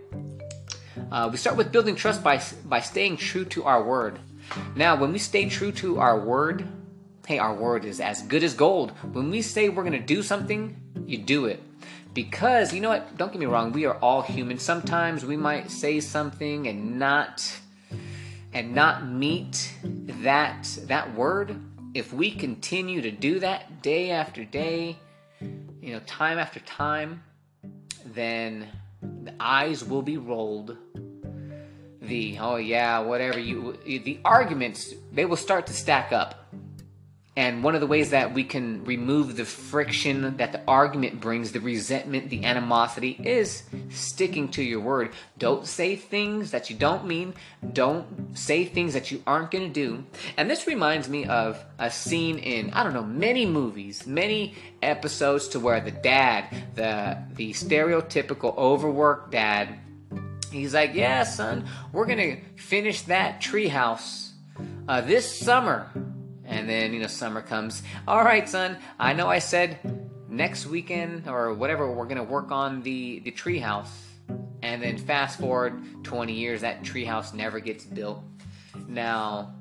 Uh, 1.12 1.30
we 1.32 1.38
start 1.38 1.58
with 1.58 1.72
building 1.72 1.96
trust 1.96 2.24
by 2.24 2.42
by 2.66 2.80
staying 2.80 3.18
true 3.18 3.46
to 3.46 3.66
our 3.66 3.84
word. 3.84 4.18
Now, 4.76 4.96
when 4.96 5.12
we 5.12 5.20
stay 5.20 5.50
true 5.50 5.72
to 5.74 6.00
our 6.00 6.20
word, 6.20 6.68
hey, 7.28 7.40
our 7.40 7.54
word 7.54 7.86
is 7.86 8.00
as 8.00 8.22
good 8.24 8.44
as 8.44 8.54
gold. 8.54 8.92
When 9.14 9.30
we 9.30 9.42
say 9.42 9.70
we're 9.70 9.84
going 9.84 9.94
to 9.94 10.00
do 10.00 10.24
something, 10.24 10.76
you 11.06 11.18
do 11.18 11.46
it. 11.46 11.62
Because, 12.14 12.74
you 12.74 12.82
know 12.82 12.90
what? 12.90 13.18
Don't 13.18 13.32
get 13.32 13.40
me 13.40 13.46
wrong, 13.46 13.72
we 13.72 13.86
are 13.86 13.96
all 13.96 14.22
human. 14.22 14.60
Sometimes 14.60 15.26
we 15.26 15.38
might 15.38 15.72
say 15.72 16.00
something 16.00 16.68
and 16.68 17.00
not 17.00 17.60
and 18.54 18.76
not 18.76 19.08
meet 19.08 19.74
that 19.84 20.78
that 20.84 21.16
word. 21.16 21.56
If 21.94 22.14
we 22.14 22.32
continue 22.32 23.02
to 23.02 23.12
do 23.12 23.40
that 23.40 23.82
day 23.82 24.12
after 24.12 24.44
day, 24.44 24.98
you 25.40 25.94
know, 25.94 26.00
time 26.06 26.38
after 26.38 26.60
time, 26.60 27.24
then 28.06 28.68
the 29.02 29.34
eyes 29.40 29.84
will 29.84 30.02
be 30.02 30.18
rolled 30.18 30.78
the 32.02 32.38
oh 32.40 32.56
yeah 32.56 33.00
whatever 33.00 33.40
you 33.40 33.78
the 33.86 34.20
arguments 34.26 34.94
they 35.12 35.26
will 35.26 35.38
start 35.38 35.68
to 35.68 35.74
stack 35.74 36.12
up 36.12 36.42
and 37.38 37.64
one 37.64 37.76
of 37.76 37.82
the 37.82 37.88
ways 37.88 38.10
that 38.10 38.34
we 38.34 38.44
can 38.44 38.84
remove 38.84 39.38
the 39.38 39.46
friction 39.46 40.36
that 40.36 40.52
the 40.52 40.60
argument 40.68 41.22
brings, 41.22 41.54
the 41.54 41.62
resentment, 41.62 42.30
the 42.30 42.44
animosity, 42.44 43.12
is 43.24 43.64
sticking 43.90 44.50
to 44.50 44.62
your 44.62 44.82
word. 44.82 45.14
Don't 45.38 45.66
say 45.66 45.96
things 45.96 46.52
that 46.52 46.70
you 46.70 46.76
don't 46.76 47.08
mean. 47.08 47.34
Don't 47.72 48.38
say 48.38 48.66
things 48.66 48.94
that 48.96 49.12
you 49.12 49.24
aren't 49.26 49.50
going 49.50 49.72
to 49.72 49.74
do. 49.74 50.04
And 50.36 50.50
this 50.50 50.68
reminds 50.68 51.08
me 51.08 51.24
of 51.24 51.64
a 51.80 51.90
scene 51.90 52.38
in, 52.38 52.72
I 52.72 52.84
don't 52.84 52.94
know, 52.94 53.02
many 53.02 53.46
movies, 53.46 54.06
many 54.06 54.56
episodes 54.82 55.48
to 55.50 55.60
where 55.62 55.80
the 55.80 55.92
dad, 55.92 56.50
the, 56.76 57.18
the 57.36 57.54
stereotypical 57.54 58.58
overworked 58.58 59.32
dad, 59.32 59.80
He's 60.52 60.74
like, 60.74 60.94
yeah, 60.94 61.24
son, 61.24 61.66
we're 61.94 62.06
gonna 62.06 62.38
finish 62.56 63.04
that 63.04 63.42
treehouse 63.42 64.32
uh, 64.88 65.02
this 65.02 65.40
summer. 65.40 65.90
And 66.46 66.70
then 66.70 66.94
you 66.94 67.00
know, 67.00 67.08
summer 67.08 67.42
comes. 67.42 67.82
All 68.08 68.24
right, 68.24 68.48
son, 68.48 68.78
I 69.00 69.14
know 69.14 69.28
I 69.28 69.40
said 69.40 69.80
next 70.28 70.66
weekend 70.66 71.28
or 71.28 71.54
whatever 71.54 71.92
we're 71.92 72.08
gonna 72.08 72.24
work 72.24 72.52
on 72.52 72.82
the 72.84 73.20
the 73.20 73.32
treehouse. 73.32 73.90
And 74.64 74.84
then 74.84 74.98
fast 74.98 75.40
forward 75.40 76.04
20 76.04 76.34
years, 76.34 76.62
that 76.62 76.84
treehouse 76.84 77.34
never 77.34 77.60
gets 77.60 77.84
built. 77.84 78.22
Now, 78.88 79.56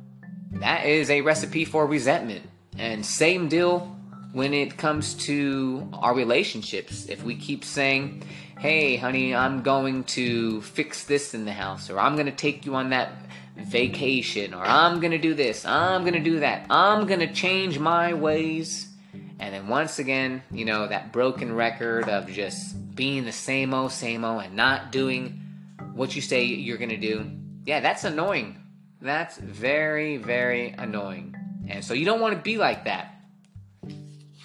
that 0.53 0.85
is 0.85 1.09
a 1.11 1.23
recipe 1.23 1.65
for 1.65 1.87
resentment. 1.87 2.45
And 2.77 3.05
same 3.05 3.49
deal 3.49 3.97
when 4.33 4.55
it 4.55 4.77
comes 4.77 5.15
to 5.27 5.89
our 5.95 6.15
relationships. 6.15 7.07
If 7.09 7.25
we 7.25 7.35
keep 7.37 7.65
saying, 7.65 8.23
hey, 8.61 8.95
honey, 8.97 9.35
I'm 9.35 9.63
going 9.63 10.05
to 10.05 10.61
fix 10.61 11.05
this 11.05 11.33
in 11.33 11.47
the 11.47 11.53
house, 11.53 11.89
or 11.89 11.99
I'm 11.99 12.13
going 12.15 12.27
to 12.27 12.33
take 12.33 12.67
you 12.67 12.75
on 12.75 12.91
that 12.91 13.11
vacation, 13.57 14.53
or 14.53 14.63
I'm 14.63 15.01
going 15.01 15.13
to 15.13 15.19
do 15.19 15.33
this, 15.33 15.65
I'm 15.65 16.03
going 16.03 16.13
to 16.13 16.21
do 16.21 16.41
that, 16.41 16.67
I'm 16.69 17.07
going 17.07 17.21
to 17.21 17.33
change 17.33 17.79
my 17.79 18.13
ways. 18.13 18.87
And 19.39 19.55
then 19.55 19.69
once 19.69 19.99
again, 19.99 20.43
you 20.51 20.67
know, 20.67 20.87
that 20.87 21.11
broken 21.11 21.55
record 21.55 22.11
of 22.11 22.31
just 22.31 22.95
being 22.95 23.25
the 23.25 23.33
same 23.33 23.73
old, 23.73 23.93
same 23.93 24.27
old, 24.27 24.43
and 24.43 24.57
not 24.57 24.93
doing 24.93 25.41
what 25.95 26.15
you 26.15 26.21
say 26.21 26.45
you're 26.45 26.77
going 26.77 26.91
to 26.91 26.99
do. 26.99 27.31
Yeah, 27.65 27.81
that's 27.81 28.05
annoying. 28.05 28.63
That's 29.01 29.39
very, 29.39 30.19
very 30.19 30.75
annoying. 30.77 31.35
And 31.67 31.83
so 31.83 31.95
you 31.95 32.05
don't 32.05 32.21
want 32.21 32.37
to 32.37 32.43
be 32.43 32.59
like 32.59 32.85
that. 32.85 33.15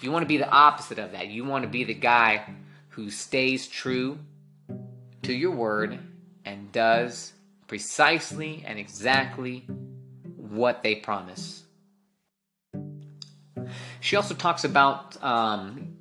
You 0.00 0.10
want 0.10 0.22
to 0.22 0.26
be 0.26 0.38
the 0.38 0.48
opposite 0.48 0.98
of 0.98 1.12
that. 1.12 1.28
You 1.28 1.44
want 1.44 1.64
to 1.64 1.68
be 1.68 1.84
the 1.84 1.92
guy 1.92 2.46
who 2.96 3.10
stays 3.10 3.68
true 3.68 4.18
to 5.22 5.34
your 5.34 5.50
word 5.50 5.98
and 6.46 6.72
does 6.72 7.34
precisely 7.66 8.64
and 8.66 8.78
exactly 8.78 9.66
what 10.38 10.82
they 10.82 10.94
promise. 10.94 11.62
She 14.00 14.16
also 14.16 14.34
talks 14.34 14.64
about 14.64 15.22
um, 15.22 15.98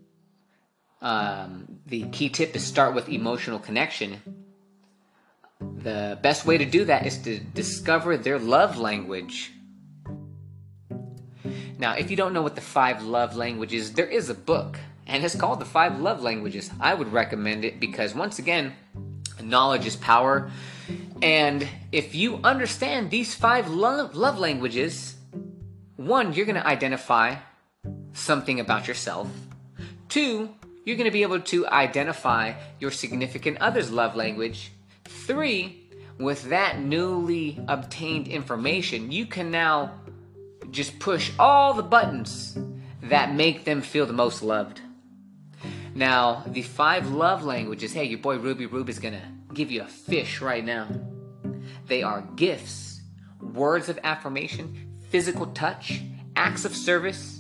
um, 1.02 1.80
the 1.86 2.04
key 2.14 2.30
tip 2.30 2.56
is 2.56 2.64
start 2.64 2.96
with 2.96 3.10
emotional 3.10 3.60
connection. 3.60 4.22
The 5.60 6.18
best 6.22 6.46
way 6.46 6.58
to 6.58 6.66
do 6.66 6.86
that 6.86 7.06
is 7.06 7.18
to 7.24 7.40
discover 7.40 8.16
their 8.16 8.40
love 8.40 8.78
language. 8.78 9.52
Now, 11.78 11.96
if 11.96 12.10
you 12.10 12.16
don't 12.16 12.32
know 12.32 12.42
what 12.42 12.56
the 12.56 12.62
five 12.62 13.04
love 13.04 13.36
languages, 13.36 13.92
there 13.92 14.08
is 14.08 14.30
a 14.30 14.34
book 14.34 14.80
and 15.08 15.24
it's 15.24 15.36
called 15.36 15.60
The 15.60 15.66
Five 15.66 16.00
Love 16.00 16.22
Languages. 16.22 16.70
I 16.80 16.94
would 16.94 17.12
recommend 17.12 17.66
it 17.66 17.80
because, 17.80 18.16
once 18.16 18.40
again, 18.40 18.74
knowledge 19.42 19.86
is 19.86 19.96
power. 19.96 20.52
And 21.22 21.68
if 21.92 22.16
you 22.16 22.40
understand 22.44 23.12
these 23.12 23.34
five 23.34 23.70
love, 23.70 24.16
love 24.16 24.40
languages, 24.40 25.16
one, 25.96 26.34
you're 26.34 26.46
going 26.46 26.62
to 26.62 26.68
identify 26.68 27.36
something 28.14 28.60
about 28.60 28.88
yourself. 28.88 29.30
Two, 30.10 30.50
you're 30.86 30.98
going 30.98 31.06
to 31.06 31.12
be 31.12 31.24
able 31.24 31.42
to 31.42 31.68
identify 31.68 32.54
your 32.80 32.92
significant 32.92 33.58
other's 33.60 33.92
love 33.92 34.16
language. 34.16 34.72
Three, 35.06 35.90
with 36.18 36.50
that 36.50 36.80
newly 36.80 37.60
obtained 37.68 38.28
information, 38.28 39.12
you 39.12 39.26
can 39.26 39.52
now 39.52 40.00
just 40.72 41.00
push 41.00 41.32
all 41.38 41.74
the 41.74 41.84
buttons 41.84 42.58
that 43.04 43.34
make 43.34 43.66
them 43.66 43.82
feel 43.82 44.06
the 44.06 44.14
most 44.14 44.42
loved. 44.42 44.82
Now, 45.96 46.44
the 46.46 46.62
five 46.62 47.10
love 47.10 47.46
languages, 47.46 47.94
hey, 47.94 48.04
your 48.04 48.20
boy 48.20 48.38
Ruby 48.38 48.66
Rube 48.66 48.90
is 48.90 49.00
gonna 49.00 49.32
give 49.54 49.72
you 49.72 49.82
a 49.82 49.88
fish 49.88 50.42
right 50.42 50.64
now. 50.64 50.90
They 51.88 52.04
are 52.04 52.28
gifts, 52.36 53.00
words 53.42 53.88
of 53.88 53.98
affirmation, 54.04 54.92
physical 55.10 55.48
touch, 55.48 56.02
acts 56.36 56.66
of 56.66 56.76
service, 56.76 57.40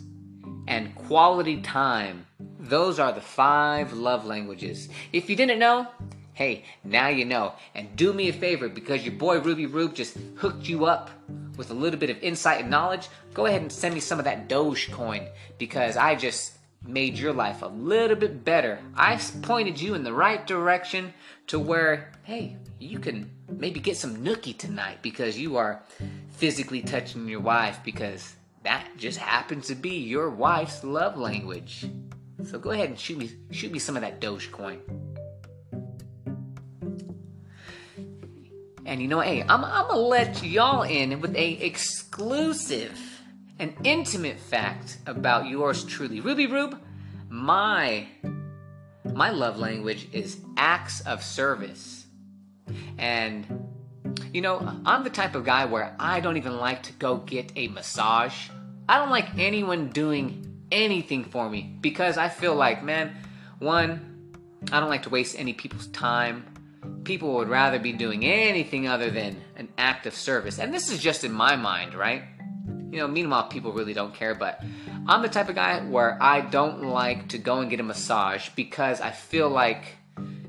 and 0.67 0.95
quality 0.95 1.62
time. 1.62 2.25
Those 2.57 2.97
are 2.97 3.12
the 3.12 3.19
five 3.19 3.91
love 3.91 4.25
languages. 4.25 4.88
If 5.12 5.29
you 5.29 5.35
didn't 5.35 5.59
know, 5.59 5.88
hey, 6.33 6.63
now 6.85 7.09
you 7.09 7.25
know. 7.25 7.55
And 7.75 7.93
do 7.97 8.13
me 8.13 8.29
a 8.29 8.33
favor 8.33 8.69
because 8.69 9.03
your 9.03 9.15
boy 9.15 9.41
Ruby 9.41 9.65
Rube 9.65 9.95
just 9.95 10.17
hooked 10.38 10.69
you 10.69 10.85
up 10.85 11.09
with 11.57 11.71
a 11.71 11.74
little 11.74 12.00
bit 12.00 12.09
of 12.09 12.24
insight 12.24 12.62
and 12.62 12.69
knowledge. 12.69 13.09
Go 13.33 13.47
ahead 13.47 13.62
and 13.62 13.71
send 13.71 13.93
me 13.93 14.00
some 14.00 14.17
of 14.17 14.25
that 14.25 14.47
Dogecoin 14.47 15.27
because 15.57 15.97
I 15.97 16.15
just 16.15 16.54
made 16.87 17.17
your 17.17 17.33
life 17.33 17.61
a 17.61 17.67
little 17.67 18.15
bit 18.15 18.43
better. 18.43 18.79
I 18.95 19.19
pointed 19.41 19.79
you 19.79 19.95
in 19.95 20.03
the 20.03 20.13
right 20.13 20.45
direction 20.45 21.13
to 21.47 21.59
where, 21.59 22.11
hey, 22.23 22.57
you 22.79 22.99
can 22.99 23.31
maybe 23.49 23.79
get 23.79 23.97
some 23.97 24.17
nookie 24.17 24.57
tonight 24.57 24.99
because 25.01 25.37
you 25.37 25.57
are 25.57 25.83
physically 26.29 26.81
touching 26.81 27.27
your 27.27 27.39
wife 27.39 27.79
because 27.83 28.35
that 28.63 28.87
just 28.97 29.17
happens 29.17 29.67
to 29.67 29.75
be 29.75 29.97
your 29.97 30.29
wife's 30.29 30.83
love 30.83 31.17
language. 31.17 31.85
So 32.45 32.59
go 32.59 32.71
ahead 32.71 32.89
and 32.89 32.99
shoot 32.99 33.17
me 33.17 33.31
shoot 33.51 33.71
me 33.71 33.79
some 33.79 33.95
of 33.95 34.01
that 34.01 34.19
Dogecoin. 34.19 34.79
And 38.85 39.01
you 39.01 39.07
know, 39.07 39.19
hey, 39.19 39.41
I'm, 39.41 39.63
I'm 39.63 39.87
gonna 39.87 39.97
let 39.97 40.43
y'all 40.43 40.83
in 40.83 41.19
with 41.21 41.35
a 41.35 41.51
exclusive 41.53 43.14
and 43.59 43.74
intimate 43.83 44.39
fact 44.39 44.97
about 45.05 45.47
yours 45.47 45.83
truly, 45.83 46.19
Ruby 46.19 46.47
Rube. 46.47 46.79
My 47.29 48.07
my 49.13 49.29
love 49.29 49.57
language 49.57 50.07
is 50.12 50.39
acts 50.57 51.01
of 51.01 51.24
service, 51.24 52.05
and 52.97 53.45
you 54.33 54.41
know, 54.41 54.81
I'm 54.85 55.03
the 55.03 55.09
type 55.09 55.35
of 55.35 55.45
guy 55.45 55.65
where 55.65 55.95
I 56.00 56.19
don't 56.19 56.38
even 56.38 56.57
like 56.57 56.83
to 56.83 56.93
go 56.93 57.17
get 57.17 57.51
a 57.55 57.67
massage. 57.69 58.50
I 58.88 58.97
don't 58.97 59.09
like 59.09 59.38
anyone 59.38 59.89
doing 59.89 60.63
anything 60.71 61.25
for 61.25 61.50
me 61.50 61.77
because 61.81 62.17
I 62.17 62.29
feel 62.29 62.55
like, 62.55 62.83
man, 62.83 63.15
one, 63.59 64.33
I 64.71 64.79
don't 64.79 64.89
like 64.89 65.03
to 65.03 65.09
waste 65.09 65.39
any 65.39 65.53
people's 65.53 65.88
time. 65.88 66.45
People 67.03 67.35
would 67.35 67.50
rather 67.50 67.79
be 67.79 67.93
doing 67.93 68.25
anything 68.25 68.88
other 68.88 69.09
than 69.09 69.41
an 69.55 69.69
act 69.77 70.05
of 70.05 70.13
service. 70.13 70.59
And 70.59 70.74
this 70.74 70.91
is 70.91 71.00
just 71.00 71.24
in 71.24 71.31
my 71.31 71.55
mind, 71.55 71.93
right? 71.95 72.24
You 72.91 72.99
know, 72.99 73.07
meanwhile, 73.07 73.47
people 73.47 73.73
really 73.73 73.93
don't 73.93 74.13
care, 74.13 74.35
but 74.35 74.63
I'm 75.07 75.21
the 75.21 75.29
type 75.29 75.49
of 75.49 75.55
guy 75.55 75.81
where 75.81 76.17
I 76.21 76.41
don't 76.41 76.83
like 76.83 77.29
to 77.29 77.37
go 77.37 77.59
and 77.59 77.69
get 77.69 77.79
a 77.79 77.83
massage 77.83 78.49
because 78.49 79.01
I 79.01 79.11
feel 79.11 79.49
like 79.49 79.97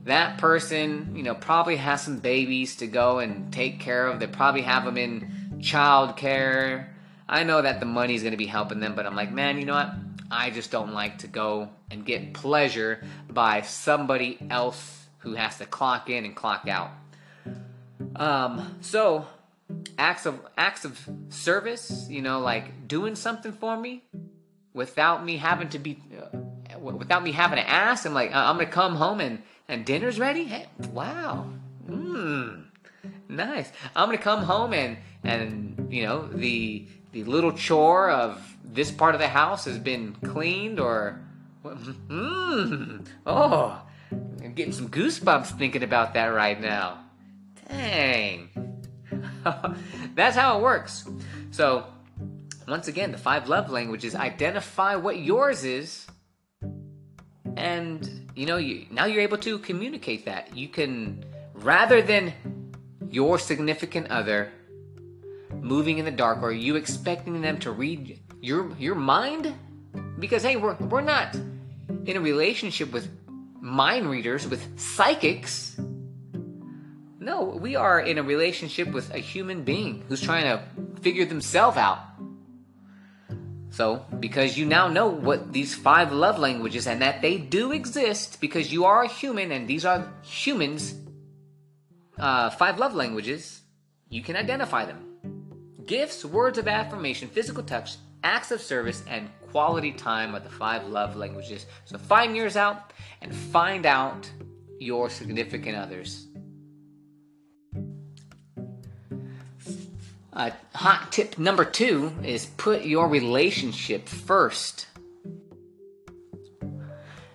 that 0.05 0.39
person, 0.39 1.17
you 1.17 1.23
know, 1.23 1.35
probably 1.35 1.77
has 1.77 2.03
some 2.03 2.19
babies 2.19 2.77
to 2.77 2.87
go 2.87 3.19
and 3.19 3.53
take 3.53 3.81
care 3.81 4.07
of. 4.07 4.21
They 4.21 4.29
probably 4.29 4.63
have 4.63 4.85
them 4.85 4.97
in 4.97 5.61
child 5.61 6.17
care. 6.17 6.95
I 7.29 7.43
know 7.43 7.61
that 7.61 7.81
the 7.81 7.87
money's 7.87 8.23
going 8.23 8.33
to 8.33 8.39
be 8.39 8.47
helping 8.47 8.79
them, 8.79 8.95
but 8.95 9.05
I'm 9.05 9.17
like, 9.17 9.33
man, 9.33 9.59
you 9.59 9.65
know 9.65 9.75
what? 9.75 9.93
I 10.31 10.51
just 10.51 10.71
don't 10.71 10.93
like 10.93 11.19
to 11.19 11.29
go 11.29 11.71
and 11.91 12.05
get 12.05 12.35
pleasure 12.35 13.05
by 13.29 13.63
somebody 13.63 14.39
else 14.49 15.07
who 15.19 15.35
has 15.35 15.59
to 15.59 15.67
clock 15.67 16.09
in 16.09 16.25
and 16.25 16.37
clock 16.37 16.69
out. 16.69 16.91
Um, 18.15 18.77
so 18.81 19.27
acts 19.99 20.27
of 20.27 20.41
acts 20.57 20.85
of 20.85 21.09
service, 21.29 22.07
you 22.09 22.23
know, 22.23 22.41
like 22.41 22.89
doing 22.89 23.15
something 23.15 23.53
for 23.53 23.77
me 23.77 24.05
without 24.73 25.25
me 25.25 25.39
having 25.39 25.69
to 25.71 25.79
be 25.79 25.99
uh, 26.21 26.79
without 26.79 27.23
me 27.23 27.33
having 27.33 27.59
to 27.59 27.69
ask. 27.69 28.07
I'm 28.07 28.15
like, 28.15 28.35
uh, 28.35 28.39
I'm 28.39 28.57
gonna 28.57 28.67
come 28.67 28.97
home 28.97 29.21
and 29.21 29.43
and 29.69 29.85
dinner's 29.85 30.19
ready. 30.19 30.45
Hey, 30.45 30.67
wow, 30.93 31.47
mmm, 31.89 32.65
nice. 33.29 33.71
I'm 33.95 34.09
gonna 34.09 34.19
come 34.19 34.45
home 34.45 34.73
and 34.73 34.99
and 35.25 35.89
you 35.91 36.05
know 36.05 36.27
the 36.29 36.87
the 37.13 37.25
little 37.25 37.53
chore 37.53 38.11
of 38.11 38.57
this 38.65 38.91
part 38.91 39.15
of 39.15 39.21
the 39.21 39.29
house 39.29 39.65
has 39.65 39.79
been 39.79 40.15
cleaned 40.17 40.79
or 40.79 41.21
mmm 41.65 43.07
oh 43.27 43.83
I'm 44.11 44.53
getting 44.55 44.73
some 44.73 44.89
goosebumps 44.89 45.59
thinking 45.59 45.83
about 45.83 46.15
that 46.15 46.27
right 46.27 46.61
now. 46.61 47.01
Dang. 47.69 48.76
That's 50.15 50.37
how 50.37 50.59
it 50.59 50.63
works. 50.63 51.09
So, 51.51 51.87
once 52.67 52.89
again, 52.89 53.13
the 53.13 53.19
five 53.19 53.49
love 53.49 53.71
languages 53.71 54.15
identify 54.15 54.97
what 54.97 55.19
yours 55.19 55.65
is 55.65 56.07
and 57.57 58.31
you 58.35 58.47
know 58.47 58.57
you 58.59 58.87
now 58.91 59.07
you're 59.07 59.23
able 59.23 59.39
to 59.39 59.59
communicate 59.59 60.27
that 60.27 60.55
you 60.57 60.69
can 60.69 61.25
rather 61.55 62.03
than 62.03 62.33
your 63.09 63.39
significant 63.39 64.09
other 64.11 64.53
moving 65.61 65.99
in 65.99 66.05
the 66.05 66.11
dark 66.11 66.43
or 66.43 66.53
you 66.53 66.77
expecting 66.77 67.41
them 67.41 67.59
to 67.59 67.71
read 67.71 68.21
your 68.41 68.71
your 68.79 68.95
mind 68.95 69.55
because 70.19 70.43
hey 70.43 70.57
we're 70.57 70.75
we're 70.75 71.01
not 71.01 71.35
in 72.05 72.17
a 72.17 72.21
relationship 72.21 72.93
with 72.93 73.09
mind 73.61 74.09
readers 74.09 74.47
with 74.47 74.79
psychics 74.79 75.79
no 77.31 77.39
we 77.67 77.73
are 77.77 77.99
in 78.01 78.17
a 78.19 78.23
relationship 78.35 78.89
with 78.97 79.07
a 79.15 79.23
human 79.33 79.59
being 79.71 79.93
who's 80.09 80.23
trying 80.29 80.47
to 80.53 80.57
figure 81.07 81.27
themselves 81.27 81.77
out 81.77 82.01
so, 83.77 84.07
because 84.21 84.57
you 84.57 84.65
now 84.65 84.89
know 84.89 85.09
what 85.09 85.53
these 85.53 85.75
five 85.75 86.11
love 86.11 86.39
languages 86.39 86.87
and 86.87 87.03
that 87.03 87.21
they 87.21 87.37
do 87.37 87.73
exist 87.73 88.41
because 88.41 88.73
you 88.73 88.87
are 88.87 89.03
a 89.03 89.07
human 89.07 89.53
and 89.53 89.69
these 89.69 89.85
are 89.85 90.11
humans, 90.23 90.95
uh, 92.19 92.49
five 92.49 92.79
love 92.79 92.95
languages, 92.95 93.61
you 94.09 94.23
can 94.23 94.35
identify 94.35 94.87
them. 94.87 95.05
Gifts, 95.85 96.25
words 96.25 96.57
of 96.57 96.69
affirmation, 96.69 97.29
physical 97.29 97.63
touch, 97.63 97.97
acts 98.25 98.51
of 98.51 98.63
service, 98.63 99.05
and 99.11 99.29
quality 99.51 99.93
time 99.93 100.35
are 100.35 100.41
the 100.41 100.49
five 100.49 100.87
love 100.89 101.15
languages. 101.15 101.67
So, 101.85 101.99
find 101.99 102.35
yours 102.35 102.57
out 102.57 102.95
and 103.21 103.35
find 103.35 103.85
out 103.85 104.31
your 104.79 105.11
significant 105.11 105.77
others. 105.77 106.29
Uh, 110.37 110.51
hot 110.75 111.11
tip 111.11 111.39
number 111.39 111.65
two 111.65 112.13
is 112.23 112.45
put 112.45 112.83
your 112.83 113.09
relationship 113.09 114.07
first. 114.07 114.87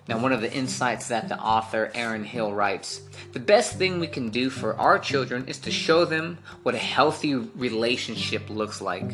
Now, 0.06 0.18
one 0.20 0.32
of 0.32 0.40
the 0.40 0.52
insights 0.52 1.08
that 1.08 1.28
the 1.28 1.36
author 1.36 1.90
Erin 1.94 2.22
Hill 2.22 2.52
writes 2.52 3.02
the 3.32 3.40
best 3.40 3.76
thing 3.76 3.98
we 3.98 4.06
can 4.06 4.30
do 4.30 4.50
for 4.50 4.76
our 4.76 5.00
children 5.00 5.48
is 5.48 5.58
to 5.60 5.72
show 5.72 6.04
them 6.04 6.38
what 6.62 6.76
a 6.76 6.78
healthy 6.78 7.34
relationship 7.34 8.48
looks 8.48 8.80
like. 8.80 9.10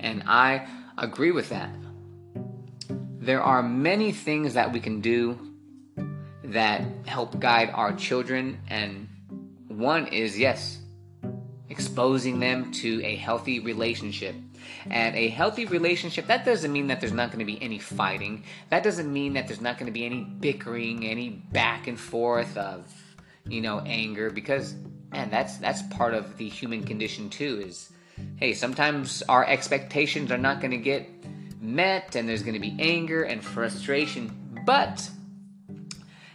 And 0.00 0.22
I 0.26 0.66
agree 0.96 1.30
with 1.30 1.50
that. 1.50 1.74
There 3.18 3.42
are 3.42 3.62
many 3.62 4.12
things 4.12 4.54
that 4.54 4.72
we 4.72 4.80
can 4.80 5.02
do 5.02 5.38
that 6.44 6.82
help 7.04 7.38
guide 7.38 7.70
our 7.74 7.94
children, 7.94 8.60
and 8.68 9.08
one 9.68 10.06
is 10.06 10.38
yes, 10.38 10.78
exposing 11.72 12.38
them 12.38 12.70
to 12.70 13.02
a 13.02 13.16
healthy 13.16 13.58
relationship. 13.58 14.36
And 14.90 15.16
a 15.16 15.28
healthy 15.28 15.64
relationship, 15.64 16.26
that 16.26 16.44
doesn't 16.44 16.72
mean 16.72 16.86
that 16.88 17.00
there's 17.00 17.12
not 17.12 17.30
going 17.30 17.38
to 17.38 17.44
be 17.44 17.60
any 17.62 17.78
fighting. 17.78 18.44
That 18.68 18.82
doesn't 18.82 19.10
mean 19.10 19.32
that 19.32 19.48
there's 19.48 19.60
not 19.60 19.78
going 19.78 19.86
to 19.86 19.92
be 19.92 20.04
any 20.04 20.22
bickering, 20.22 21.06
any 21.06 21.30
back 21.30 21.86
and 21.88 21.98
forth 21.98 22.56
of, 22.58 22.86
you 23.48 23.62
know, 23.62 23.80
anger 23.80 24.30
because 24.30 24.74
man, 25.10 25.30
that's 25.30 25.56
that's 25.56 25.82
part 25.94 26.14
of 26.14 26.36
the 26.36 26.48
human 26.48 26.84
condition 26.84 27.30
too 27.30 27.62
is 27.66 27.90
hey, 28.36 28.52
sometimes 28.52 29.22
our 29.28 29.44
expectations 29.46 30.30
are 30.30 30.38
not 30.38 30.60
going 30.60 30.70
to 30.70 30.76
get 30.76 31.08
met 31.60 32.14
and 32.14 32.28
there's 32.28 32.42
going 32.42 32.54
to 32.54 32.60
be 32.60 32.76
anger 32.78 33.22
and 33.22 33.42
frustration. 33.42 34.30
But 34.66 35.08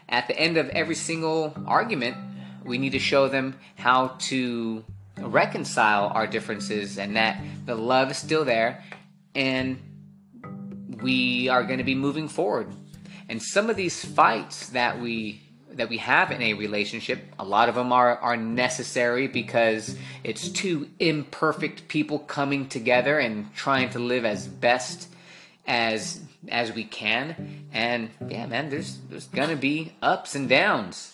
at 0.10 0.28
the 0.28 0.38
end 0.38 0.58
of 0.58 0.70
every 0.70 0.96
single 0.96 1.54
argument, 1.68 2.18
we 2.66 2.78
need 2.78 2.92
to 2.92 3.00
show 3.00 3.28
them 3.30 3.56
how 3.76 4.16
to 4.30 4.84
reconcile 5.20 6.08
our 6.14 6.28
differences 6.28 6.98
and 6.98 7.16
that 7.16 7.42
the 7.66 7.76
love 7.76 8.12
is 8.12 8.18
still 8.18 8.46
there 8.46 8.84
and 9.36 9.80
we 11.02 11.48
are 11.50 11.64
going 11.64 11.78
to 11.78 11.84
be 11.84 11.96
moving 11.96 12.28
forward. 12.28 12.68
And 13.30 13.42
some 13.42 13.70
of 13.70 13.76
these 13.76 14.04
fights 14.04 14.70
that 14.70 15.00
we 15.00 15.42
that 15.72 15.90
we 15.90 15.98
have 15.98 16.32
in 16.32 16.42
a 16.42 16.54
relationship, 16.56 17.24
a 17.38 17.46
lot 17.46 17.70
of 17.70 17.76
them 17.76 17.92
are 17.92 18.18
are 18.18 18.38
necessary 18.38 19.28
because 19.28 19.96
it's 20.24 20.50
two 20.50 20.90
imperfect 21.00 21.88
people 21.88 22.20
coming 22.20 22.68
together 22.68 23.20
and 23.20 23.54
trying 23.56 23.90
to 23.92 24.00
live 24.00 24.26
as 24.26 24.48
best 24.48 25.10
as 25.68 26.22
as 26.50 26.72
we 26.72 26.84
can. 26.84 27.66
And 27.74 28.10
yeah, 28.28 28.48
man, 28.48 28.70
there's 28.70 28.98
there's 29.10 29.28
going 29.28 29.50
to 29.50 29.56
be 29.56 29.94
ups 30.02 30.36
and 30.36 30.50
downs. 30.50 31.14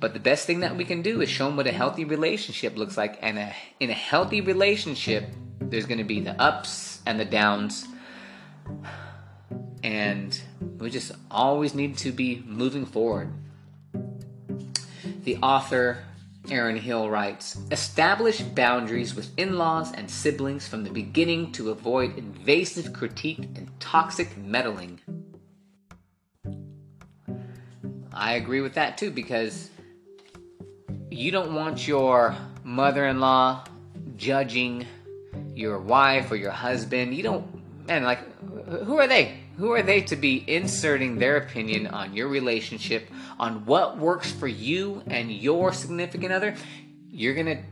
But 0.00 0.14
the 0.14 0.20
best 0.20 0.46
thing 0.46 0.60
that 0.60 0.76
we 0.76 0.84
can 0.84 1.02
do 1.02 1.20
is 1.20 1.28
show 1.28 1.46
them 1.46 1.56
what 1.56 1.66
a 1.66 1.72
healthy 1.72 2.04
relationship 2.04 2.76
looks 2.76 2.96
like. 2.96 3.18
And 3.22 3.38
a, 3.38 3.54
in 3.80 3.90
a 3.90 3.94
healthy 3.94 4.40
relationship, 4.40 5.24
there's 5.60 5.86
going 5.86 5.98
to 5.98 6.04
be 6.04 6.20
the 6.20 6.40
ups 6.40 7.00
and 7.06 7.18
the 7.20 7.24
downs. 7.24 7.86
And 9.82 10.40
we 10.78 10.90
just 10.90 11.12
always 11.30 11.74
need 11.74 11.98
to 11.98 12.12
be 12.12 12.42
moving 12.46 12.86
forward. 12.86 13.32
The 15.24 15.36
author 15.36 16.04
Erin 16.50 16.76
Hill 16.76 17.08
writes 17.08 17.56
Establish 17.70 18.40
boundaries 18.40 19.14
with 19.14 19.30
in 19.38 19.58
laws 19.58 19.92
and 19.92 20.10
siblings 20.10 20.66
from 20.66 20.82
the 20.82 20.90
beginning 20.90 21.52
to 21.52 21.70
avoid 21.70 22.18
invasive 22.18 22.92
critique 22.92 23.38
and 23.38 23.70
toxic 23.78 24.36
meddling. 24.36 25.00
I 28.12 28.34
agree 28.34 28.60
with 28.60 28.74
that 28.74 28.98
too 28.98 29.10
because 29.10 29.70
you 31.10 31.30
don't 31.30 31.54
want 31.54 31.86
your 31.86 32.36
mother 32.64 33.06
in 33.06 33.20
law 33.20 33.64
judging 34.16 34.86
your 35.54 35.78
wife 35.78 36.30
or 36.30 36.36
your 36.36 36.50
husband. 36.50 37.14
You 37.14 37.22
don't, 37.22 37.86
man, 37.86 38.04
like, 38.04 38.20
who 38.84 38.98
are 38.98 39.06
they? 39.06 39.38
Who 39.58 39.72
are 39.72 39.82
they 39.82 40.00
to 40.02 40.16
be 40.16 40.42
inserting 40.46 41.18
their 41.18 41.36
opinion 41.36 41.86
on 41.88 42.14
your 42.14 42.28
relationship, 42.28 43.08
on 43.38 43.66
what 43.66 43.98
works 43.98 44.30
for 44.30 44.48
you 44.48 45.02
and 45.06 45.30
your 45.30 45.72
significant 45.72 46.32
other? 46.32 46.56
You're 47.10 47.34
going 47.34 47.46
to 47.46 47.62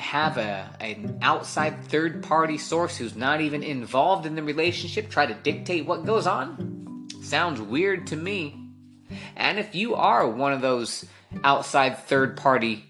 have 0.00 0.36
a, 0.36 0.68
an 0.80 1.18
outside 1.22 1.84
third 1.84 2.22
party 2.22 2.58
source 2.58 2.96
who's 2.96 3.16
not 3.16 3.40
even 3.40 3.62
involved 3.62 4.26
in 4.26 4.34
the 4.34 4.42
relationship 4.42 5.08
try 5.08 5.26
to 5.26 5.34
dictate 5.34 5.86
what 5.86 6.04
goes 6.04 6.26
on? 6.26 7.08
Sounds 7.22 7.60
weird 7.60 8.08
to 8.08 8.16
me. 8.16 8.56
And 9.36 9.58
if 9.58 9.74
you 9.74 9.94
are 9.94 10.28
one 10.28 10.52
of 10.52 10.60
those 10.60 11.06
outside 11.44 11.98
third 11.98 12.36
party 12.36 12.84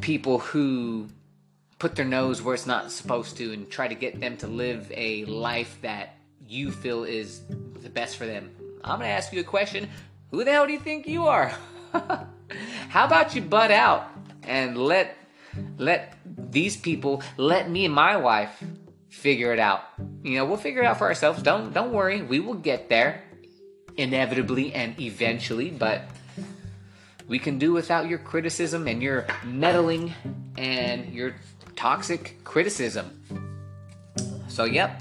people 0.00 0.38
who 0.38 1.08
put 1.78 1.96
their 1.96 2.04
nose 2.04 2.42
where 2.42 2.54
it's 2.54 2.66
not 2.66 2.90
supposed 2.90 3.36
to 3.38 3.52
and 3.52 3.70
try 3.70 3.88
to 3.88 3.94
get 3.94 4.20
them 4.20 4.36
to 4.38 4.46
live 4.46 4.90
a 4.94 5.24
life 5.24 5.78
that 5.82 6.16
you 6.46 6.70
feel 6.70 7.04
is 7.04 7.40
the 7.82 7.88
best 7.88 8.16
for 8.16 8.26
them. 8.26 8.50
I'm 8.84 8.98
going 8.98 9.08
to 9.08 9.14
ask 9.14 9.32
you 9.32 9.40
a 9.40 9.44
question. 9.44 9.88
Who 10.30 10.44
the 10.44 10.52
hell 10.52 10.66
do 10.66 10.72
you 10.72 10.78
think 10.78 11.06
you 11.06 11.26
are? 11.26 11.52
How 12.88 13.04
about 13.04 13.34
you 13.34 13.42
butt 13.42 13.70
out 13.70 14.06
and 14.42 14.76
let 14.76 15.16
let 15.78 16.16
these 16.24 16.76
people, 16.76 17.22
let 17.36 17.68
me 17.68 17.84
and 17.84 17.94
my 17.94 18.16
wife 18.16 18.62
figure 19.08 19.52
it 19.52 19.58
out. 19.58 19.82
You 20.22 20.36
know, 20.36 20.44
we'll 20.44 20.56
figure 20.56 20.82
it 20.82 20.86
out 20.86 20.98
for 20.98 21.06
ourselves. 21.06 21.42
Don't 21.42 21.72
don't 21.72 21.92
worry. 21.92 22.22
We 22.22 22.40
will 22.40 22.54
get 22.54 22.88
there 22.88 23.24
inevitably 23.96 24.72
and 24.72 24.98
eventually, 25.00 25.70
but 25.70 26.02
we 27.30 27.38
can 27.38 27.60
do 27.60 27.72
without 27.72 28.08
your 28.08 28.18
criticism 28.18 28.88
and 28.88 29.00
your 29.00 29.24
meddling 29.44 30.12
and 30.58 31.14
your 31.14 31.36
toxic 31.76 32.42
criticism. 32.42 33.22
So, 34.48 34.64
yep, 34.64 35.00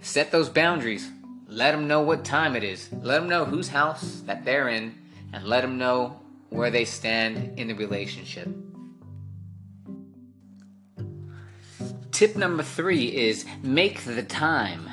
set 0.00 0.32
those 0.32 0.48
boundaries. 0.48 1.08
Let 1.46 1.70
them 1.70 1.86
know 1.86 2.02
what 2.02 2.24
time 2.24 2.56
it 2.56 2.64
is. 2.64 2.88
Let 2.92 3.20
them 3.20 3.28
know 3.28 3.44
whose 3.44 3.68
house 3.68 4.22
that 4.26 4.44
they're 4.44 4.70
in, 4.70 4.98
and 5.32 5.44
let 5.44 5.60
them 5.60 5.78
know 5.78 6.20
where 6.48 6.72
they 6.72 6.84
stand 6.84 7.56
in 7.56 7.68
the 7.68 7.74
relationship. 7.74 8.48
Tip 12.10 12.34
number 12.34 12.64
three 12.64 13.06
is 13.14 13.46
make 13.62 14.02
the 14.02 14.24
time. 14.24 14.90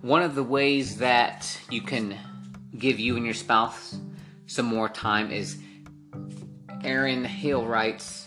One 0.00 0.22
of 0.22 0.36
the 0.36 0.44
ways 0.44 0.98
that 0.98 1.60
you 1.68 1.82
can 1.82 2.16
give 2.78 2.98
you 2.98 3.16
and 3.16 3.24
your 3.24 3.34
spouse 3.34 3.98
some 4.46 4.66
more 4.66 4.88
time 4.88 5.30
is 5.30 5.58
Erin 6.84 7.24
Hill 7.24 7.66
writes 7.66 8.26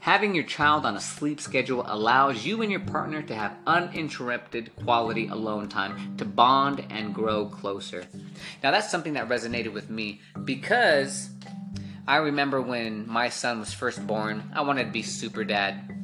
Having 0.00 0.34
your 0.34 0.44
child 0.44 0.86
on 0.86 0.96
a 0.96 1.00
sleep 1.00 1.40
schedule 1.40 1.84
allows 1.86 2.44
you 2.44 2.62
and 2.62 2.70
your 2.70 2.80
partner 2.80 3.22
to 3.22 3.34
have 3.34 3.56
uninterrupted 3.66 4.74
quality 4.76 5.28
alone 5.28 5.68
time 5.68 6.16
to 6.16 6.24
bond 6.24 6.84
and 6.88 7.14
grow 7.14 7.46
closer. 7.46 8.06
Now, 8.62 8.70
that's 8.70 8.90
something 8.90 9.12
that 9.12 9.28
resonated 9.28 9.72
with 9.72 9.90
me 9.90 10.22
because 10.44 11.30
I 12.08 12.16
remember 12.16 12.62
when 12.62 13.08
my 13.08 13.28
son 13.28 13.60
was 13.60 13.74
first 13.74 14.06
born, 14.06 14.50
I 14.54 14.62
wanted 14.62 14.84
to 14.84 14.90
be 14.90 15.02
super 15.02 15.44
dad. 15.44 15.94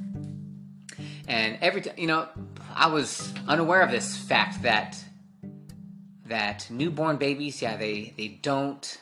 And 1.27 1.59
every 1.63 1.81
time, 1.81 1.95
you 1.97 2.07
know, 2.07 2.29
I 2.75 2.89
was 2.89 3.33
unaware 3.49 3.81
of 3.81 3.91
this 3.91 4.17
fact 4.17 4.63
that 4.63 5.03
that 6.29 6.67
newborn 6.71 7.17
babies, 7.17 7.63
yeah, 7.63 7.77
they 7.77 8.15
they 8.17 8.29
don't 8.29 9.01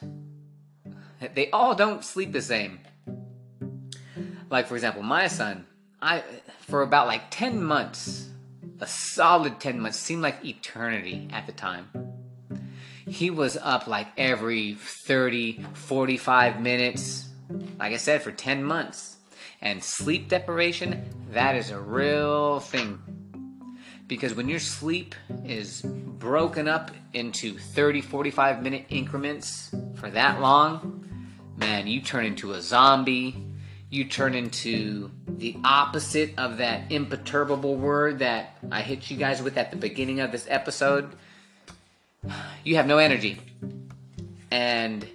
they 1.35 1.51
all 1.51 1.75
don't 1.75 2.05
sleep 2.05 2.33
the 2.33 2.43
same. 2.43 2.81
Like 4.51 4.67
for 4.67 4.75
example, 4.75 5.03
my 5.03 5.29
son, 5.29 5.67
I 6.01 6.23
for 6.61 6.83
about 6.83 7.07
like 7.07 7.31
10 7.31 7.63
months, 7.63 8.29
a 8.81 8.87
solid 8.87 9.61
10 9.61 9.81
months 9.81 9.99
seemed 9.99 10.23
like 10.23 10.45
eternity 10.45 11.29
at 11.33 11.47
the 11.47 11.53
time. 11.53 11.89
He 13.07 13.31
was 13.31 13.57
up 13.57 13.87
like 13.87 14.09
every 14.17 14.75
30, 14.75 15.65
45 15.75 16.61
minutes. 16.61 17.29
Like 17.79 17.93
I 17.93 17.99
said 17.99 18.23
for 18.23 18.33
10 18.33 18.65
months. 18.65 19.17
And 19.61 19.83
sleep 19.83 20.29
deprivation, 20.29 21.09
that 21.31 21.55
is 21.57 21.71
a 21.71 21.81
real 21.81 22.61
thing 22.61 23.24
because 24.07 24.35
when 24.35 24.49
your 24.49 24.59
sleep 24.59 25.15
is 25.45 25.83
broken 25.83 26.69
up 26.69 26.91
into 27.13 27.59
30 27.59 28.01
45 28.01 28.63
minute 28.63 28.87
increments 28.89 29.75
for 29.95 30.11
that 30.11 30.41
long 30.41 31.01
man 31.57 31.87
you 31.87 32.01
turn 32.01 32.25
into 32.25 32.53
a 32.53 32.61
zombie. 32.61 33.37
You 33.91 34.07
turn 34.07 34.35
into 34.35 35.13
the 35.29 35.57
opposite 35.63 36.37
of 36.37 36.59
that 36.59 36.91
imperturbable 36.91 37.77
word 37.77 38.19
that 38.19 38.59
i 38.73 38.83
hit 38.83 39.11
you 39.11 39.17
guys 39.17 39.41
with 39.41 39.57
at 39.57 39.71
the 39.71 39.77
beginning 39.77 40.21
of 40.21 40.33
this 40.33 40.47
episode. 40.49 41.13
You 42.65 42.77
have 42.77 42.87
no 42.87 42.99
energy. 42.99 43.39
And 44.51 45.07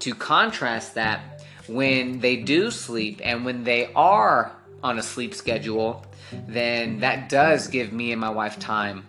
to 0.00 0.14
contrast 0.14 0.94
that 0.94 1.42
when 1.66 2.20
they 2.20 2.36
do 2.36 2.70
sleep 2.70 3.20
and 3.22 3.44
when 3.44 3.64
they 3.64 3.92
are 3.94 4.52
on 4.82 4.98
a 4.98 5.02
sleep 5.02 5.34
schedule 5.34 6.04
then 6.46 7.00
that 7.00 7.28
does 7.28 7.68
give 7.68 7.92
me 7.92 8.12
and 8.12 8.20
my 8.20 8.30
wife 8.30 8.58
time 8.58 9.04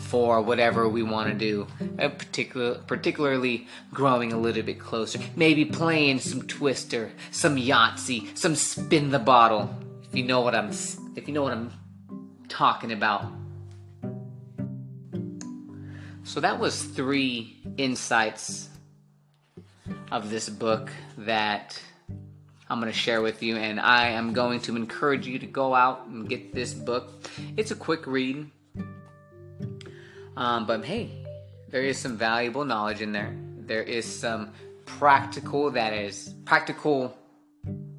for 0.00 0.40
whatever 0.40 0.88
we 0.88 1.02
want 1.02 1.28
to 1.28 1.34
do, 1.34 1.66
uh, 1.98 2.08
particular, 2.08 2.76
particularly 2.86 3.66
growing 3.92 4.32
a 4.32 4.38
little 4.38 4.62
bit 4.62 4.78
closer. 4.78 5.18
Maybe 5.36 5.64
playing 5.64 6.20
some 6.20 6.42
Twister, 6.42 7.12
some 7.30 7.56
Yahtzee, 7.56 8.36
some 8.36 8.54
Spin 8.54 9.10
the 9.10 9.18
Bottle. 9.18 9.74
If 10.04 10.16
you 10.16 10.24
know 10.24 10.40
what 10.40 10.54
I'm, 10.54 10.70
if 11.16 11.26
you 11.26 11.34
know 11.34 11.42
what 11.42 11.52
I'm 11.52 11.72
talking 12.48 12.92
about. 12.92 13.26
So 16.22 16.40
that 16.40 16.58
was 16.58 16.82
three 16.82 17.58
insights 17.76 18.68
of 20.10 20.30
this 20.30 20.48
book 20.48 20.90
that 21.18 21.80
I'm 22.68 22.80
going 22.80 22.90
to 22.90 22.98
share 22.98 23.20
with 23.20 23.42
you, 23.42 23.56
and 23.56 23.78
I 23.78 24.08
am 24.08 24.32
going 24.32 24.60
to 24.60 24.76
encourage 24.76 25.26
you 25.26 25.38
to 25.38 25.46
go 25.46 25.74
out 25.74 26.06
and 26.06 26.28
get 26.28 26.54
this 26.54 26.72
book. 26.72 27.12
It's 27.56 27.70
a 27.70 27.76
quick 27.76 28.06
read, 28.06 28.50
um, 30.36 30.66
but 30.66 30.84
hey, 30.84 31.10
there 31.68 31.82
is 31.82 31.98
some 31.98 32.16
valuable 32.16 32.64
knowledge 32.64 33.02
in 33.02 33.12
there. 33.12 33.36
There 33.58 33.82
is 33.82 34.04
some 34.04 34.52
practical 34.86 35.70
that 35.72 35.92
is 35.92 36.34
practical 36.44 37.16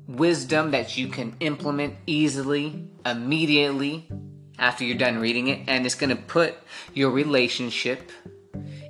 wisdom 0.08 0.71
that 0.71 0.97
you 0.97 1.08
can 1.08 1.36
implement 1.39 1.95
easily, 2.08 2.88
immediately 3.06 4.08
after 4.58 4.84
you're 4.84 4.97
done 4.97 5.19
reading 5.19 5.47
it, 5.47 5.60
and 5.67 5.86
it's 5.86 5.95
going 5.95 6.10
to 6.10 6.21
put 6.21 6.56
your 6.93 7.12
relationship 7.12 8.12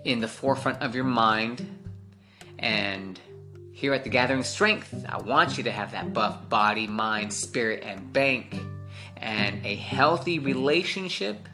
in 0.03 0.19
the 0.19 0.27
forefront 0.27 0.81
of 0.81 0.95
your 0.95 1.03
mind 1.03 1.67
and 2.59 3.19
here 3.75 3.93
at 3.93 4.05
the 4.05 4.09
Gathering 4.09 4.43
Strength, 4.43 5.05
I 5.09 5.17
want 5.17 5.57
you 5.57 5.65
to 5.65 5.71
have 5.71 5.91
that 5.91 6.13
buff 6.13 6.47
body, 6.47 6.87
mind, 6.87 7.33
spirit, 7.33 7.83
and 7.83 8.13
bank. 8.13 8.55
And 9.17 9.65
a 9.65 9.75
healthy 9.75 10.39
relationship 10.39 11.49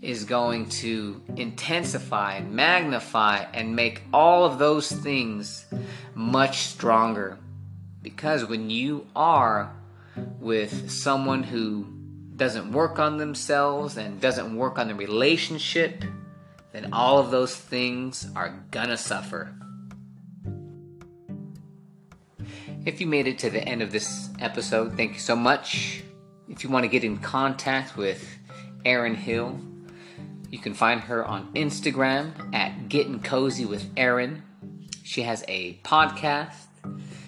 is 0.00 0.24
going 0.24 0.68
to 0.68 1.22
intensify, 1.36 2.40
magnify, 2.40 3.44
and 3.54 3.76
make 3.76 4.02
all 4.12 4.44
of 4.44 4.58
those 4.58 4.90
things 4.90 5.64
much 6.16 6.62
stronger. 6.62 7.38
Because 8.02 8.44
when 8.44 8.68
you 8.68 9.06
are 9.14 9.72
with 10.40 10.90
someone 10.90 11.44
who 11.44 11.86
doesn't 12.34 12.72
work 12.72 12.98
on 12.98 13.18
themselves 13.18 13.96
and 13.96 14.20
doesn't 14.20 14.56
work 14.56 14.76
on 14.76 14.88
the 14.88 14.96
relationship, 14.96 16.02
then 16.72 16.92
all 16.92 17.20
of 17.20 17.30
those 17.30 17.54
things 17.54 18.26
are 18.34 18.64
gonna 18.72 18.96
suffer. 18.96 19.54
If 22.84 23.00
you 23.00 23.06
made 23.06 23.28
it 23.28 23.38
to 23.38 23.50
the 23.50 23.62
end 23.62 23.80
of 23.80 23.92
this 23.92 24.28
episode, 24.40 24.96
thank 24.96 25.12
you 25.12 25.20
so 25.20 25.36
much. 25.36 26.02
If 26.48 26.64
you 26.64 26.70
want 26.70 26.82
to 26.82 26.88
get 26.88 27.04
in 27.04 27.18
contact 27.18 27.96
with 27.96 28.26
Erin 28.84 29.14
Hill, 29.14 29.60
you 30.50 30.58
can 30.58 30.74
find 30.74 31.00
her 31.02 31.24
on 31.24 31.52
Instagram 31.54 32.52
at 32.52 32.88
Getting 32.88 33.20
Cozy 33.20 33.66
with 33.66 33.88
Erin. 33.96 34.42
She 35.04 35.22
has 35.22 35.44
a 35.46 35.78
podcast. 35.84 36.56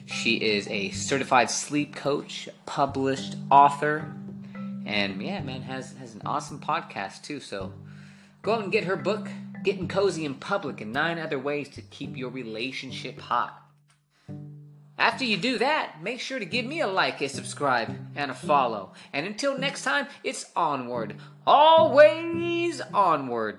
She 0.06 0.34
is 0.38 0.66
a 0.66 0.90
certified 0.90 1.50
sleep 1.50 1.94
coach, 1.94 2.48
published 2.66 3.36
author, 3.48 4.12
and 4.84 5.22
yeah, 5.22 5.40
man, 5.40 5.62
has 5.62 5.92
has 5.94 6.16
an 6.16 6.22
awesome 6.26 6.58
podcast 6.60 7.22
too. 7.22 7.38
So 7.38 7.72
go 8.42 8.54
out 8.54 8.64
and 8.64 8.72
get 8.72 8.84
her 8.84 8.96
book, 8.96 9.28
getting 9.62 9.86
cozy 9.86 10.24
in 10.24 10.34
public, 10.34 10.80
and 10.80 10.92
nine 10.92 11.20
other 11.20 11.38
ways 11.38 11.68
to 11.70 11.80
keep 11.80 12.16
your 12.16 12.30
relationship 12.30 13.20
hot. 13.20 13.63
After 14.98 15.24
you 15.24 15.36
do 15.36 15.58
that, 15.58 16.02
make 16.02 16.20
sure 16.20 16.38
to 16.38 16.44
give 16.44 16.64
me 16.64 16.80
a 16.80 16.86
like, 16.86 17.20
a 17.20 17.28
subscribe, 17.28 17.96
and 18.14 18.30
a 18.30 18.34
follow. 18.34 18.92
And 19.12 19.26
until 19.26 19.58
next 19.58 19.82
time, 19.82 20.06
it's 20.22 20.50
onward. 20.54 21.16
Always 21.46 22.80
onward. 22.92 23.58